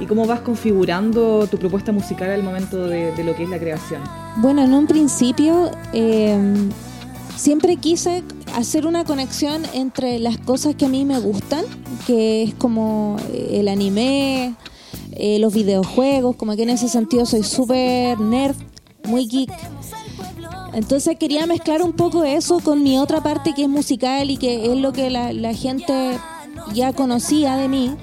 [0.00, 3.58] y, cómo vas configurando tu propuesta musical al momento de, de, lo que es la
[3.58, 4.00] creación?
[4.36, 6.38] Bueno, en un principio eh,
[7.36, 8.22] siempre quise
[8.54, 11.64] hacer una conexión entre las cosas que a mí me gustan,
[12.06, 14.54] que es como el anime,
[15.12, 18.56] eh, los videojuegos, como que en ese sentido soy súper nerd,
[19.04, 19.50] muy geek.
[20.72, 24.72] Entonces quería mezclar un poco eso con mi otra parte que es musical y que
[24.72, 26.18] es lo que la, la gente
[26.72, 27.94] ya conocía de mí.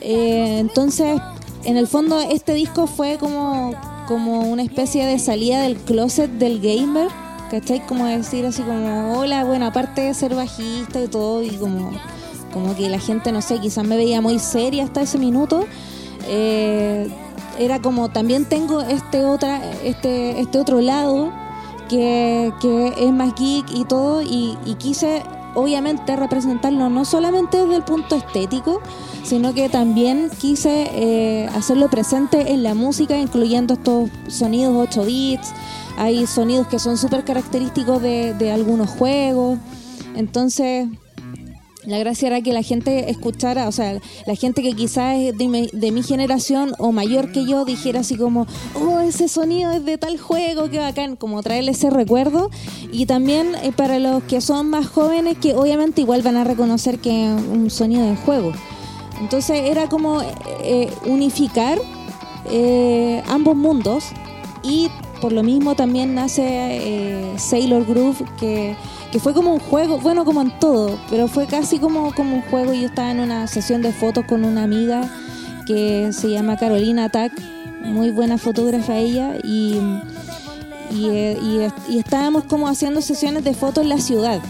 [0.00, 1.20] Eh, entonces,
[1.64, 3.72] en el fondo, este disco fue como,
[4.08, 7.08] como una especie de salida del closet del gamer,
[7.50, 7.80] ¿cachai?
[7.86, 11.90] Como decir así como, hola, bueno, aparte de ser bajista y todo, y como,
[12.52, 15.66] como que la gente, no sé, quizás me veía muy seria hasta ese minuto.
[16.28, 17.10] Eh,
[17.58, 21.32] era como, también tengo este, otra, este, este otro lado
[21.88, 25.22] que, que es más geek y todo, y, y quise
[25.54, 28.80] obviamente representarlo no solamente desde el punto estético,
[29.24, 35.52] sino que también quise eh, hacerlo presente en la música, incluyendo estos sonidos 8 bits.
[36.00, 39.58] Hay sonidos que son súper característicos de, de algunos juegos.
[40.16, 40.88] Entonces,
[41.84, 45.90] la gracia era que la gente escuchara, o sea, la gente que quizás es de
[45.90, 50.18] mi, generación o mayor que yo dijera así como, oh, ese sonido es de tal
[50.18, 52.50] juego, qué bacán, como traerle ese recuerdo.
[52.92, 56.98] Y también eh, para los que son más jóvenes, que obviamente igual van a reconocer
[56.98, 58.52] que es un sonido de juego.
[59.20, 60.22] Entonces era como
[60.62, 61.78] eh, unificar
[62.50, 64.04] eh, ambos mundos
[64.62, 64.88] y
[65.20, 68.76] por lo mismo también nace eh, Sailor Groove, que,
[69.12, 72.42] que, fue como un juego, bueno, como en todo, pero fue casi como, como un
[72.42, 72.72] juego.
[72.72, 75.08] Yo estaba en una sesión de fotos con una amiga
[75.66, 77.32] que se llama Carolina Tack,
[77.84, 79.78] muy buena fotógrafa ella, y,
[80.90, 81.38] y, eh,
[81.88, 84.40] y- y estábamos como haciendo sesiones de fotos en la ciudad.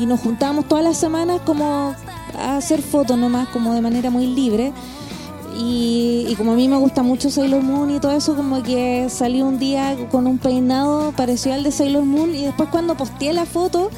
[0.00, 1.94] Y nos juntábamos todas las semanas como
[2.38, 4.72] a hacer fotos nomás, como de manera muy libre.
[5.62, 9.08] Y, y como a mí me gusta mucho Sailor Moon y todo eso, como que
[9.10, 13.34] salí un día con un peinado parecido al de Sailor Moon y después cuando posteé
[13.34, 13.90] la foto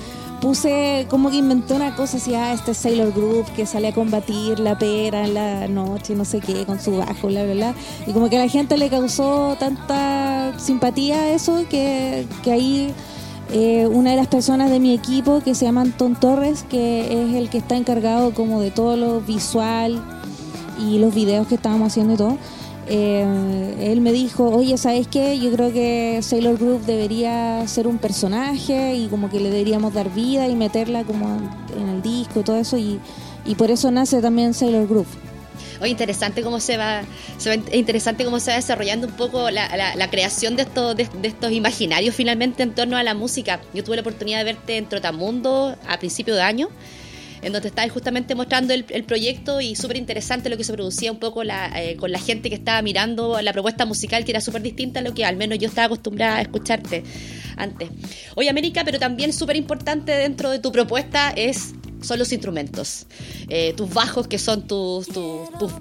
[0.42, 4.58] puse como que inventé una cosa así, ah, este Sailor Group que sale a combatir
[4.58, 7.74] la pera en la noche, no sé qué, con su bajo, bla, bla, bla.
[8.08, 12.92] Y como que a la gente le causó tanta simpatía eso que, que ahí
[13.52, 17.34] eh, una de las personas de mi equipo que se llama Anton Torres, que es
[17.36, 20.02] el que está encargado como de todo lo visual
[20.78, 22.38] y los videos que estábamos haciendo y todo.
[22.88, 25.38] eh, él me dijo, oye, ¿sabes qué?
[25.38, 30.10] Yo creo que Sailor Group debería ser un personaje y como que le deberíamos dar
[30.12, 31.26] vida y meterla como
[31.80, 32.98] en el disco y todo eso y,
[33.44, 35.06] y por eso nace también Sailor Group.
[35.80, 37.02] Oye, interesante cómo se va,
[37.38, 40.62] se va- es interesante cómo se va desarrollando un poco la, la- la creación de
[40.62, 43.60] estos, de, de estos imaginarios finalmente en torno a la música.
[43.74, 46.68] Yo tuve la oportunidad de verte en Trotamundo a principio de año,
[47.42, 51.18] en donde estabas justamente mostrando el, proyecto y súper interesante lo que se producía un
[51.18, 54.62] poco la, eh, con la gente que estaba mirando la propuesta musical, que era súper
[54.62, 57.02] distinta a lo que al menos yo estaba acostumbrada a escucharte
[57.56, 57.90] antes.
[58.36, 63.06] Oye, América, pero también súper importante dentro de tu propuesta es son los instrumentos.
[63.48, 65.72] Eh, tus bajos, que son tus, tus,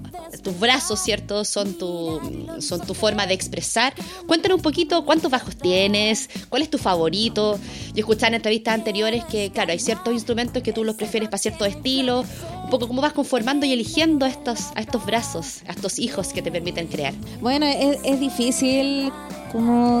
[0.42, 1.44] tus, brazos, ¿cierto?
[1.44, 2.20] Son tu,
[2.60, 3.94] son tu forma de expresar.
[4.26, 7.58] Cuéntanos un poquito cuántos bajos tienes, cuál es tu favorito.
[7.94, 11.38] Yo escuchaba en entrevistas anteriores que, claro, hay ciertos instrumentos que tú los prefieres para
[11.38, 12.26] ciertos estilos.
[12.64, 16.42] Un poco cómo vas conformando y eligiendo estos, a estos brazos, a estos hijos que
[16.42, 17.14] te permiten crear.
[17.40, 19.12] Bueno, es, es difícil
[19.50, 20.00] como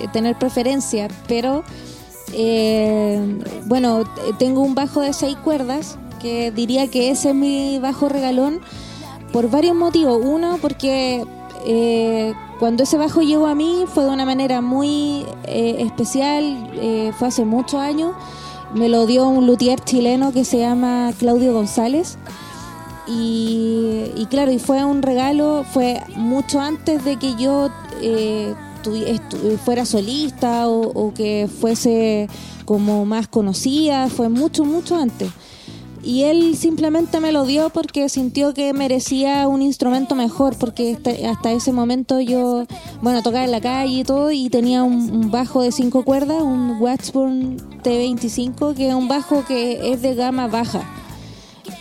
[0.00, 1.64] eh, tener preferencia, pero
[2.32, 4.04] eh, bueno,
[4.38, 8.60] tengo un bajo de seis cuerdas que diría que ese es mi bajo regalón
[9.32, 10.20] por varios motivos.
[10.22, 11.24] Uno, porque
[11.66, 16.70] eh, cuando ese bajo llegó a mí fue de una manera muy eh, especial,
[17.18, 18.12] fue hace muchos años.
[18.74, 22.18] Me lo dio un luthier chileno que se llama Claudio González.
[23.10, 27.70] Y, claro, y fue un regalo, fue mucho antes de que yo
[29.64, 32.28] fuera solista o, o que fuese
[32.64, 35.30] como más conocida, fue mucho, mucho antes.
[36.02, 40.96] Y él simplemente me lo dio porque sintió que merecía un instrumento mejor, porque
[41.28, 42.64] hasta ese momento yo,
[43.02, 46.42] bueno, tocaba en la calle y todo, y tenía un, un bajo de cinco cuerdas,
[46.42, 50.82] un Washburn T25, que es un bajo que es de gama baja.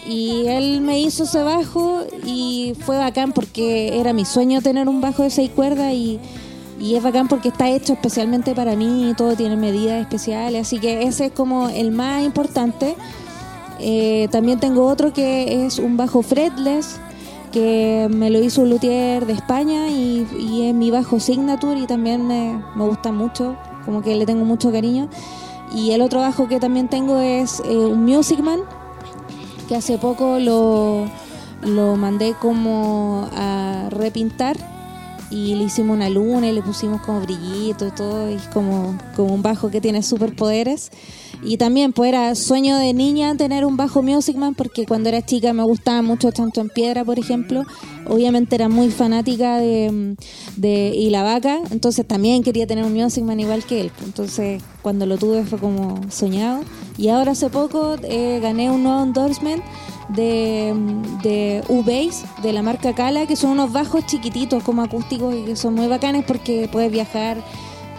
[0.07, 5.01] Y él me hizo ese bajo y fue bacán porque era mi sueño tener un
[5.01, 6.19] bajo de seis cuerdas y,
[6.79, 11.03] y es bacán porque está hecho especialmente para mí todo tiene medidas especiales, así que
[11.03, 12.95] ese es como el más importante.
[13.79, 16.99] Eh, también tengo otro que es un bajo fretless
[17.51, 20.25] que me lo hizo un luthier de España y,
[20.63, 23.55] es mi bajo signature y también me, me gusta mucho,
[23.85, 25.09] como que le tengo mucho cariño.
[25.73, 28.61] Y el otro bajo que también tengo es eh, un Music Man
[29.67, 31.05] que hace poco lo,
[31.61, 34.76] lo mandé como a repintar
[35.29, 38.97] y le hicimos una luna y le pusimos como brillito y todo y es como,
[39.15, 40.91] como un bajo que tiene superpoderes
[41.43, 45.25] y también pues era sueño de niña tener un bajo Music Man porque cuando era
[45.25, 47.63] chica me gustaba mucho Chancho en Piedra por ejemplo.
[48.07, 50.15] Obviamente era muy fanática de,
[50.55, 53.91] de Y la Vaca entonces también quería tener un Music Man igual que él.
[54.03, 56.61] Entonces cuando lo tuve fue como soñado.
[56.97, 59.61] Y ahora hace poco eh, gané un nuevo endorsement
[60.09, 60.73] de,
[61.21, 65.55] de U-Bass, de la marca Cala, que son unos bajos chiquititos como acústicos y que
[65.55, 67.37] son muy bacanes porque puedes viajar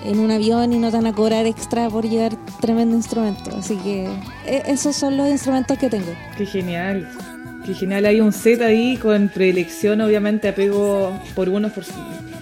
[0.04, 3.50] en un avión y no te van a cobrar extra por llevar tremendo instrumento.
[3.56, 4.08] Así que
[4.46, 6.12] e- esos son los instrumentos que tengo.
[6.36, 7.08] Qué genial.
[7.64, 8.06] Qué genial.
[8.06, 11.84] Hay un set ahí con predilección, obviamente, apego por unos por,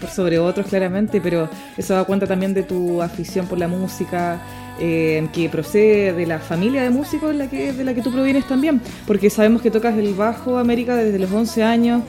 [0.00, 4.40] por sobre otros, claramente, pero eso da cuenta también de tu afición por la música,
[4.78, 8.12] eh, que procede de la familia de músicos en la que, de la que tú
[8.12, 12.02] provienes también, porque sabemos que tocas el bajo América desde los 11 años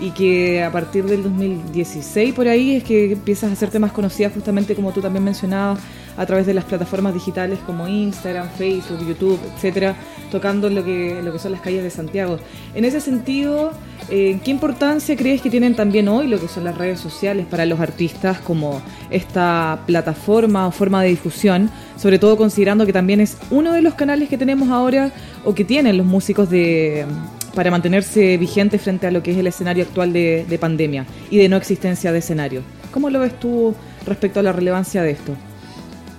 [0.00, 4.30] y que a partir del 2016 por ahí es que empiezas a hacerte más conocida
[4.30, 5.80] justamente como tú también mencionabas
[6.16, 9.96] a través de las plataformas digitales como Instagram, Facebook, YouTube, etcétera,
[10.30, 12.38] tocando lo que, lo que son las calles de Santiago.
[12.74, 13.72] En ese sentido,
[14.10, 17.66] eh, ¿qué importancia crees que tienen también hoy lo que son las redes sociales para
[17.66, 18.80] los artistas como
[19.10, 21.70] esta plataforma o forma de difusión?
[21.96, 25.10] Sobre todo considerando que también es uno de los canales que tenemos ahora
[25.44, 27.06] o que tienen los músicos de
[27.54, 31.38] para mantenerse vigentes frente a lo que es el escenario actual de, de pandemia y
[31.38, 32.62] de no existencia de escenario.
[32.92, 33.74] ¿Cómo lo ves tú
[34.06, 35.32] respecto a la relevancia de esto?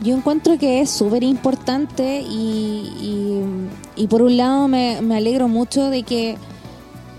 [0.03, 2.91] Yo encuentro que es súper importante y,
[3.95, 6.37] y- y por un lado me, me alegro mucho de que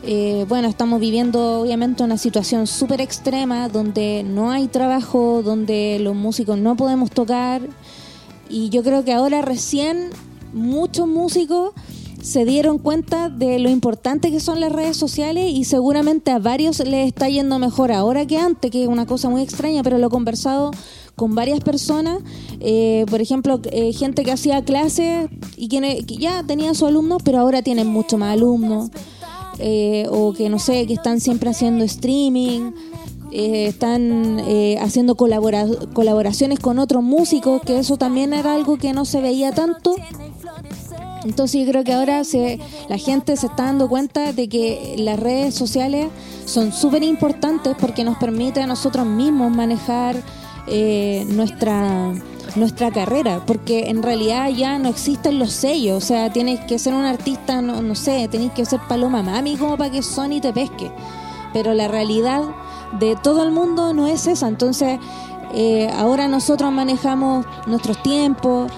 [0.09, 6.15] Eh, bueno, estamos viviendo obviamente una situación súper extrema donde no hay trabajo, donde los
[6.15, 7.61] músicos no podemos tocar
[8.49, 10.11] y yo creo que ahora recién
[10.53, 11.73] muchos músicos
[12.27, 16.81] se dieron cuenta de lo importante que son las redes sociales y seguramente a varios
[16.81, 20.09] les está yendo mejor ahora que antes, que es una cosa muy extraña, pero lo
[20.09, 20.73] he conversado
[21.15, 22.19] con varias personas,
[22.59, 27.39] eh, por ejemplo, eh, gente que hacía clases y que, ya tenía sus alumnos, pero
[27.39, 28.91] ahora tienen mucho más alumnos,
[29.61, 32.73] eh, o que no sé, que están siempre haciendo streaming,
[33.31, 38.93] eh, están eh, haciendo colabora- colaboraciones con otros músicos, que eso también era algo que
[38.93, 39.95] no se veía tanto.
[41.25, 45.19] Entonces yo creo que ahora se, la gente se está dando cuenta de que las
[45.19, 46.09] redes sociales
[46.45, 50.17] son súper importantes porque nos permite a nosotros mismos manejar
[50.69, 52.13] eh, nuestra
[52.55, 56.95] nuestra carrera, porque en realidad ya no existen los sellos, o sea, tienes que ser
[56.95, 60.53] un artista, no, no sé, tenés que ser Paloma Mami como para que Sony te
[60.53, 60.91] pesque,
[61.53, 62.43] pero la realidad
[62.99, 64.99] de todo el mundo no es esa, entonces
[65.55, 68.71] eh, ahora nosotros manejamos nuestros tiempos,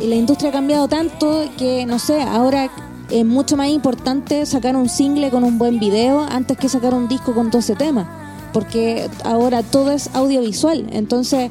[0.00, 2.70] la industria ha cambiado tanto que, no sé, ahora
[3.10, 7.08] es mucho más importante sacar un single con un buen video antes que sacar un
[7.08, 8.06] disco con 12 temas,
[8.52, 10.86] porque ahora todo es audiovisual.
[10.90, 11.50] Entonces,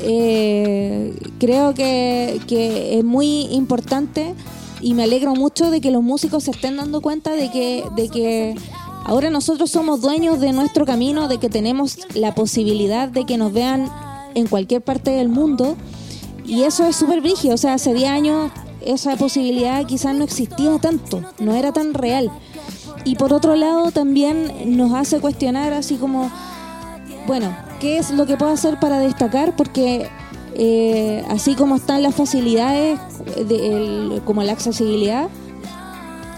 [0.00, 4.34] eh, creo que, que es muy importante
[4.80, 8.08] y me alegro mucho de que los músicos se estén dando cuenta de que, de
[8.08, 8.54] que
[9.04, 13.52] ahora nosotros somos dueños de nuestro camino, de que tenemos la posibilidad de que nos
[13.52, 13.90] vean
[14.34, 15.76] en cualquier parte del mundo.
[16.50, 17.54] Y eso es súper brígido.
[17.54, 22.28] O sea, hace 10 años esa posibilidad quizás no existía tanto, no era tan real.
[23.04, 26.28] Y por otro lado también nos hace cuestionar así como,
[27.28, 29.54] bueno, ¿qué es lo que puedo hacer para destacar?
[29.54, 30.08] Porque
[30.54, 32.98] eh, así como están las facilidades,
[34.24, 35.28] como la accesibilidad,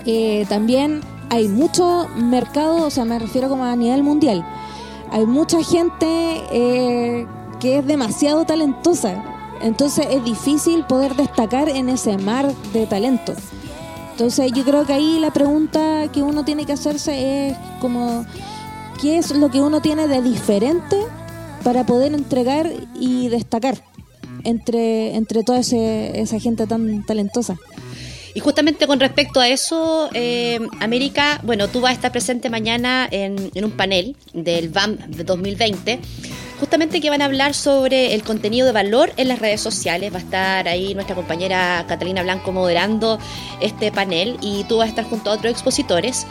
[0.05, 1.01] eh, también
[1.31, 4.47] hay mucho mercado, o sea, me refiero como a nivel mundial.
[5.11, 7.27] Hay mucha gente eh,
[7.61, 9.32] que es demasiado talentosa.
[9.63, 13.35] Entonces es difícil poder destacar en ese mar de talento.
[14.13, 18.27] Entonces yo creo que ahí la pregunta que uno tiene que hacerse es como,
[19.01, 20.97] ¿qué es lo que uno tiene de diferente
[21.65, 23.79] para poder entregar y destacar
[24.45, 27.57] entre, entre toda ese- esa gente tan talentosa?
[28.35, 33.07] Y justamente con respecto a eso, eh, América, bueno, tú vas a estar presente mañana
[33.11, 36.01] en, en un panel del BAM de 2020,
[36.63, 40.13] justamente que van a hablar sobre el contenido de valor en las redes sociales.
[40.13, 43.19] Va a estar ahí nuestra compañera Catalina Blanco moderando
[43.61, 46.25] este panel y tú vas a estar junto a otros expositores.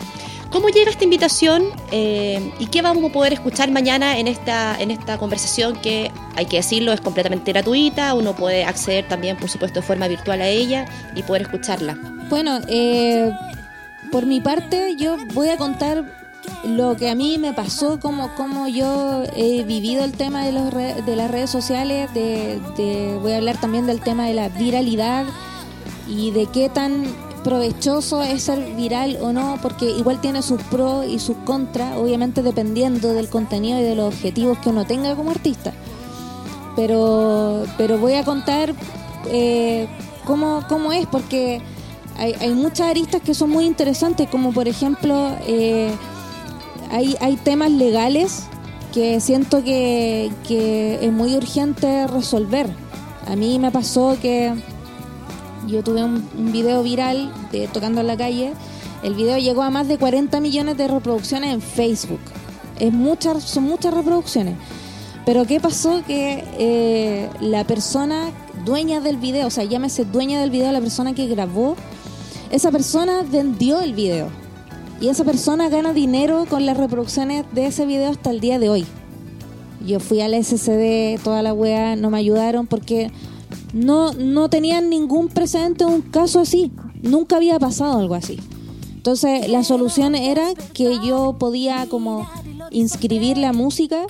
[0.50, 4.92] ¿Cómo llega esta invitación eh, y qué vamos a poder escuchar mañana en esta, en
[4.92, 8.14] esta conversación que, hay que decirlo, es completamente gratuita?
[8.14, 11.98] Uno puede acceder también, por supuesto, de forma virtual a ella y poder escucharla.
[12.30, 13.30] Bueno, eh,
[14.14, 16.21] por mi parte yo voy a contar
[16.64, 20.74] lo que a mí me pasó, como, como yo he vivido el tema de, los
[20.74, 22.60] re- de las redes sociales, de,
[23.22, 25.26] voy a hablar también del tema de la viralidad
[26.08, 27.06] y de qué tan
[27.44, 32.44] provechoso es ser viral o no, porque igual tiene sus pros y sus contras, obviamente
[32.44, 35.74] dependiendo del contenido y de los objetivos que uno tenga como artista.
[36.76, 38.74] Pero, pero voy a contar
[39.30, 39.88] eh,
[40.26, 41.62] cómo, cómo es, porque
[42.18, 45.92] hay, hay muchas aristas que son muy interesantes, como por ejemplo, eh,
[46.92, 48.44] hay, hay temas legales
[48.94, 52.68] que siento que, que es muy urgente resolver.
[53.28, 54.54] A mí me pasó que
[55.68, 58.54] yo tuve un, video viral de tocando en la calle.
[59.04, 62.20] El video llegó a más de 40 millones de reproducciones en Facebook.
[62.80, 64.56] Es muchas, son muchas reproducciones.
[65.26, 66.04] Pero ¿qué pasó?
[66.06, 68.32] Que eh, la persona
[68.66, 71.76] dueña del video, o sea, llámese dueña del video, la persona que grabó,
[72.50, 74.41] esa persona vendió el video.
[75.02, 78.70] Y esa persona gana dinero con las reproducciones de ese video hasta el día de
[78.70, 78.86] hoy.
[79.84, 83.12] Yo fui al SCD, toda la weá, no me ayudaron porque
[83.74, 86.72] no, no tenían ningún precedente de un caso así.
[87.02, 88.40] Nunca había pasado algo así.
[88.94, 92.30] Entonces la solución era que yo podía como
[92.70, 94.06] inscribir la música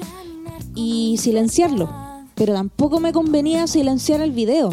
[0.75, 1.89] y silenciarlo.
[2.35, 4.71] Pero tampoco me convenía silenciar el video.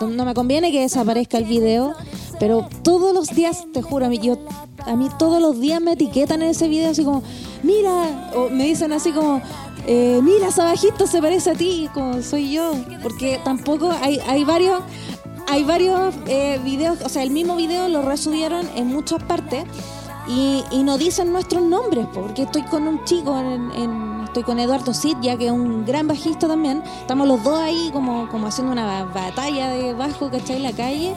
[0.00, 1.92] No me conviene que desaparezca el video,
[2.40, 4.38] pero todos los días, te juro, a mí, yo,
[4.86, 7.22] a mí todos los días me etiquetan en ese video así como,
[7.62, 9.40] mira, o me dicen así como,
[9.86, 12.72] eh, mira, esa bajista se parece a ti, como soy yo,
[13.02, 14.80] porque tampoco hay, hay varios,
[15.48, 19.64] hay varios eh, videos, o sea, el mismo video lo resubieron en muchas partes
[20.26, 24.44] y, y no dicen nuestros nombres, po, porque estoy con un chico, en, en- estoy
[24.44, 28.28] con Eduardo Cid, ya que es un gran bajista también, estamos los dos ahí como,
[28.28, 30.56] como haciendo una ba- batalla de bajo, ¿cachai?
[30.56, 31.14] En la calle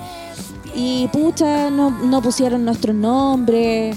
[0.76, 3.95] y pucha, no, no pusieron nuestros nombres.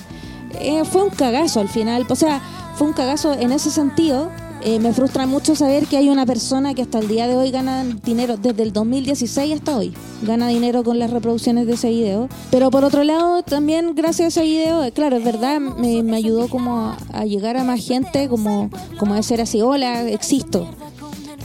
[0.60, 2.06] eh, fue un cagazo al final.
[2.08, 2.40] O sea,
[2.76, 4.30] fue un cagazo en ese sentido.
[4.62, 7.50] Eh, me frustra mucho saber que hay una persona que hasta el día de hoy
[7.52, 12.28] gana dinero, desde el 2016 hasta hoy, gana dinero con las reproducciones de ese video.
[12.50, 16.16] Pero por otro lado, también gracias a ese video, eh, claro, es verdad, me, me
[16.16, 20.66] ayudó como a, a llegar a más gente, como, como de ser así, hola, existo.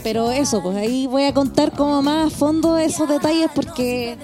[0.02, 4.16] Pero eso, pues ahí voy a contar como más a fondo esos detalles porque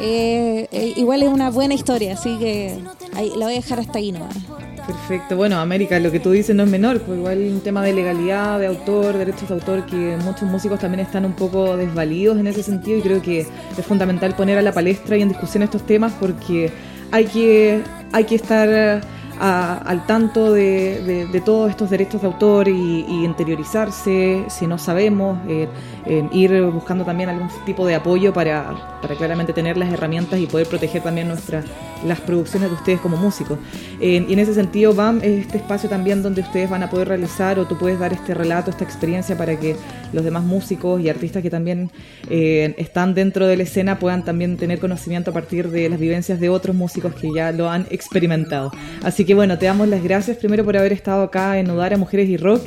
[0.00, 2.78] eh, eh, igual es una buena historia, así que
[3.14, 4.34] ahí, la voy a dejar hasta ahí nomás.
[4.86, 5.36] Perfecto.
[5.36, 8.58] Bueno, América, lo que tú dices no es menor, pues igual un tema de legalidad,
[8.58, 12.62] de autor, derechos de autor, que muchos músicos también están un poco desvalidos en ese
[12.62, 16.12] sentido y creo que es fundamental poner a la palestra y en discusión estos temas
[16.20, 16.70] porque
[17.10, 17.80] hay que,
[18.12, 19.00] hay que estar
[19.40, 25.68] a- al tanto de, todos estos derechos de autor y, interiorizarse, si no sabemos, eh,
[26.32, 30.66] ir buscando también algún tipo de apoyo para, para claramente tener las herramientas y poder
[30.66, 31.64] proteger también nuestras
[32.06, 33.58] las producciones de ustedes como músicos.
[34.00, 37.08] Eh, y en ese sentido, BAM es este espacio también donde ustedes van a poder
[37.08, 39.76] realizar o tú puedes dar este relato, esta experiencia para que
[40.12, 41.90] los demás músicos y artistas que también
[42.28, 46.38] eh, están dentro de la escena puedan también tener conocimiento a partir de las vivencias
[46.40, 48.70] de otros músicos que ya lo han experimentado.
[49.02, 52.28] Así que bueno, te damos las gracias primero por haber estado acá en Udara Mujeres
[52.28, 52.62] y Rock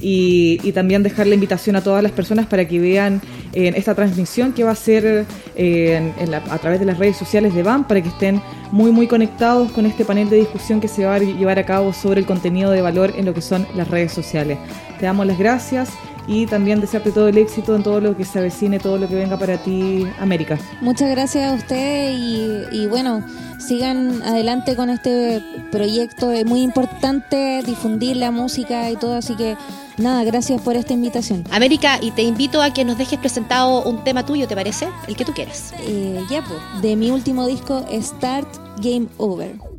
[0.00, 3.20] y, también dejar la invitación a todas las personas para que vean
[3.52, 7.16] eh, esta transmisión que va a ser eh, en- la- a través de las redes
[7.16, 8.40] sociales de BAM para que estén
[8.72, 11.92] muy muy conectados con este panel de discusión que se va a llevar a cabo
[11.92, 14.58] sobre el contenido de valor en lo que son las redes sociales.
[14.98, 15.90] Te damos las gracias
[16.28, 19.16] y también desearte todo el éxito en todo lo que se avecine, todo lo que
[19.16, 20.58] venga para ti, América.
[20.80, 23.24] Muchas gracias a ustedes y, y bueno,
[23.60, 26.32] sigan adelante con este proyecto.
[26.32, 29.56] Es muy importante difundir la música y todo, así que
[29.96, 31.44] nada, gracias por esta invitación.
[31.50, 34.88] América, y te invito a que nos dejes presentado un tema tuyo, ¿te parece?
[35.06, 35.72] El que tú quieras.
[35.80, 38.48] Eh, ya, pues, de mi último disco, Start
[38.80, 39.69] Game Over.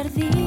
[0.00, 0.39] Atraparon,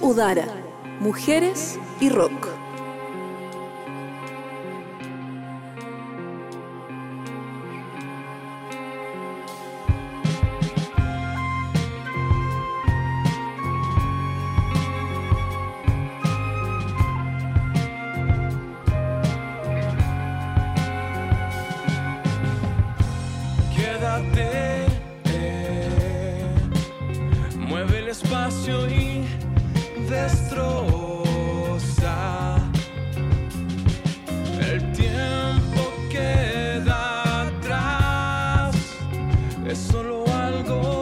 [0.00, 0.46] Udara,
[0.98, 2.47] Mujeres y Rock.
[40.68, 40.97] go.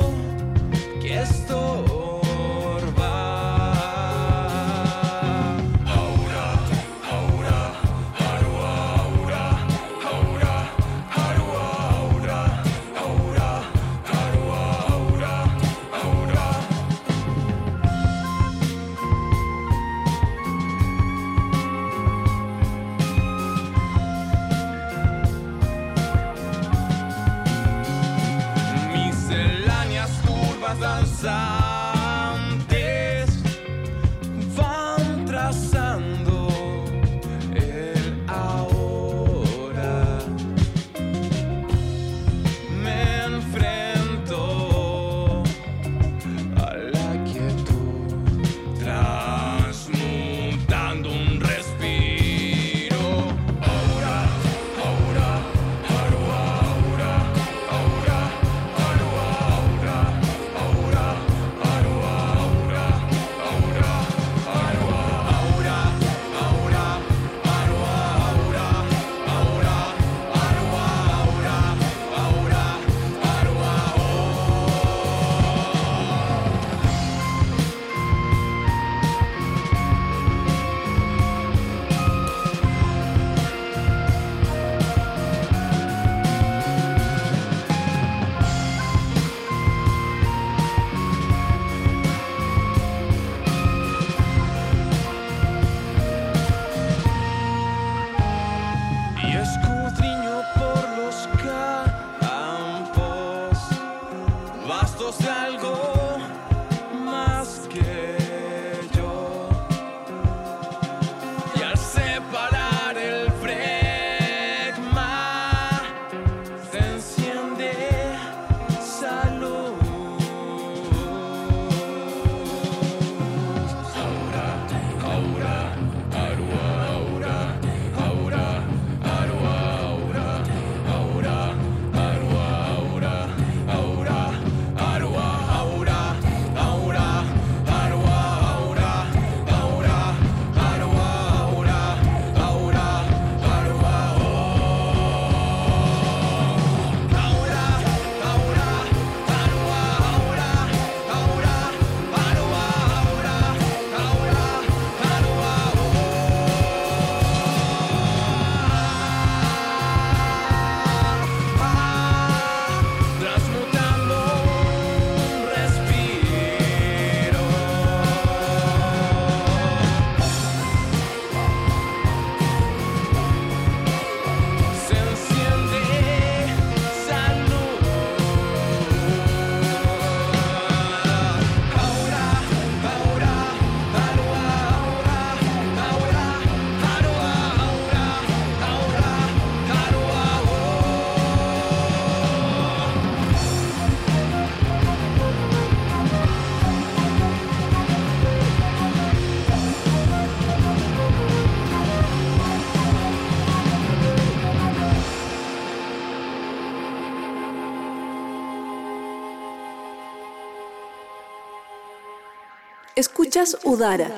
[213.65, 214.09] Udara,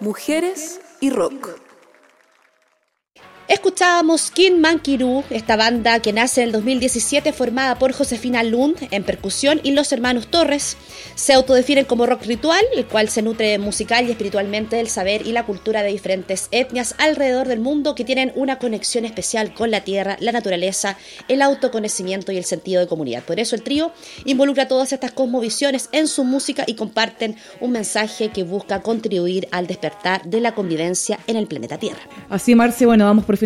[0.00, 1.33] Mujeres y Rock.
[3.94, 9.04] Escuchábamos King Mankiru, esta banda que nace en el 2017 formada por Josefina Lund en
[9.04, 10.76] percusión y los hermanos Torres.
[11.14, 15.30] Se autodefinen como rock ritual, el cual se nutre musical y espiritualmente del saber y
[15.30, 19.82] la cultura de diferentes etnias alrededor del mundo que tienen una conexión especial con la
[19.82, 23.22] tierra, la naturaleza, el autoconocimiento y el sentido de comunidad.
[23.22, 23.92] Por eso el trío
[24.24, 29.68] involucra todas estas cosmovisiones en su música y comparten un mensaje que busca contribuir al
[29.68, 32.00] despertar de la convivencia en el planeta Tierra.
[32.28, 33.36] Así, Marce, bueno, vamos por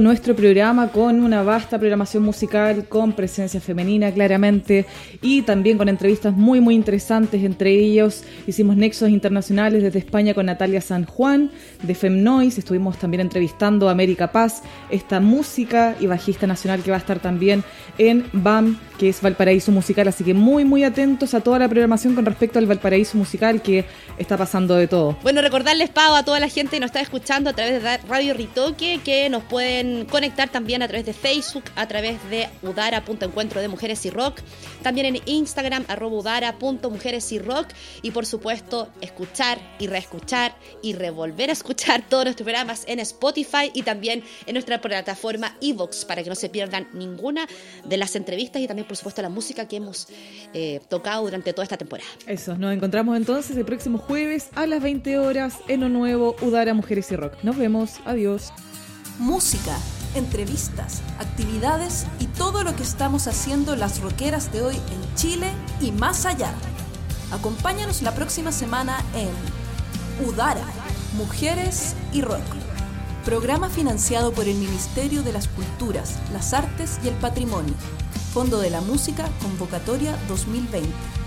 [0.00, 4.86] nuestro programa con una vasta programación musical, con presencia femenina claramente
[5.20, 7.44] y también con entrevistas muy muy interesantes.
[7.44, 11.50] Entre ellos hicimos nexos internacionales desde España con Natalia San Juan
[11.82, 12.58] de Femnoise.
[12.58, 17.18] Estuvimos también entrevistando a América Paz, esta música y bajista nacional que va a estar
[17.18, 17.62] también
[17.98, 20.08] en BAM, que es Valparaíso Musical.
[20.08, 23.86] Así que muy muy atentos a toda la programación con respecto al Valparaíso Musical que
[24.18, 25.16] está pasando de todo.
[25.22, 28.34] Bueno, recordarles, Pau, a toda la gente que nos está escuchando a través de Radio
[28.34, 33.68] Ritoque, que nos pueden conectar también a través de Facebook, a través de udara.encuentro de
[33.68, 34.40] mujeres y rock,
[34.82, 37.68] también en Instagram, arroba udara.mujeres y rock,
[38.02, 43.70] y por supuesto, escuchar y reescuchar y revolver a escuchar todos nuestros programas en Spotify
[43.74, 47.46] y también en nuestra plataforma Evox, para que no se pierdan ninguna
[47.84, 50.08] de las entrevistas y también, por supuesto, la música que hemos
[50.54, 52.08] eh, tocado durante toda esta temporada.
[52.26, 56.74] Eso, nos encontramos entonces el próximo jueves a las 20 horas en un nuevo Udara
[56.74, 57.34] Mujeres y Rock.
[57.42, 58.52] Nos vemos, adiós.
[59.18, 59.76] Música,
[60.14, 65.50] entrevistas, actividades y todo lo que estamos haciendo las rockeras de hoy en Chile
[65.80, 66.52] y más allá.
[67.32, 69.30] Acompáñanos la próxima semana en
[70.26, 70.64] Udara,
[71.16, 72.40] Mujeres y Rock.
[73.24, 77.74] Programa financiado por el Ministerio de las Culturas, las Artes y el Patrimonio.
[78.32, 81.19] Fondo de la Música, Convocatoria 2020.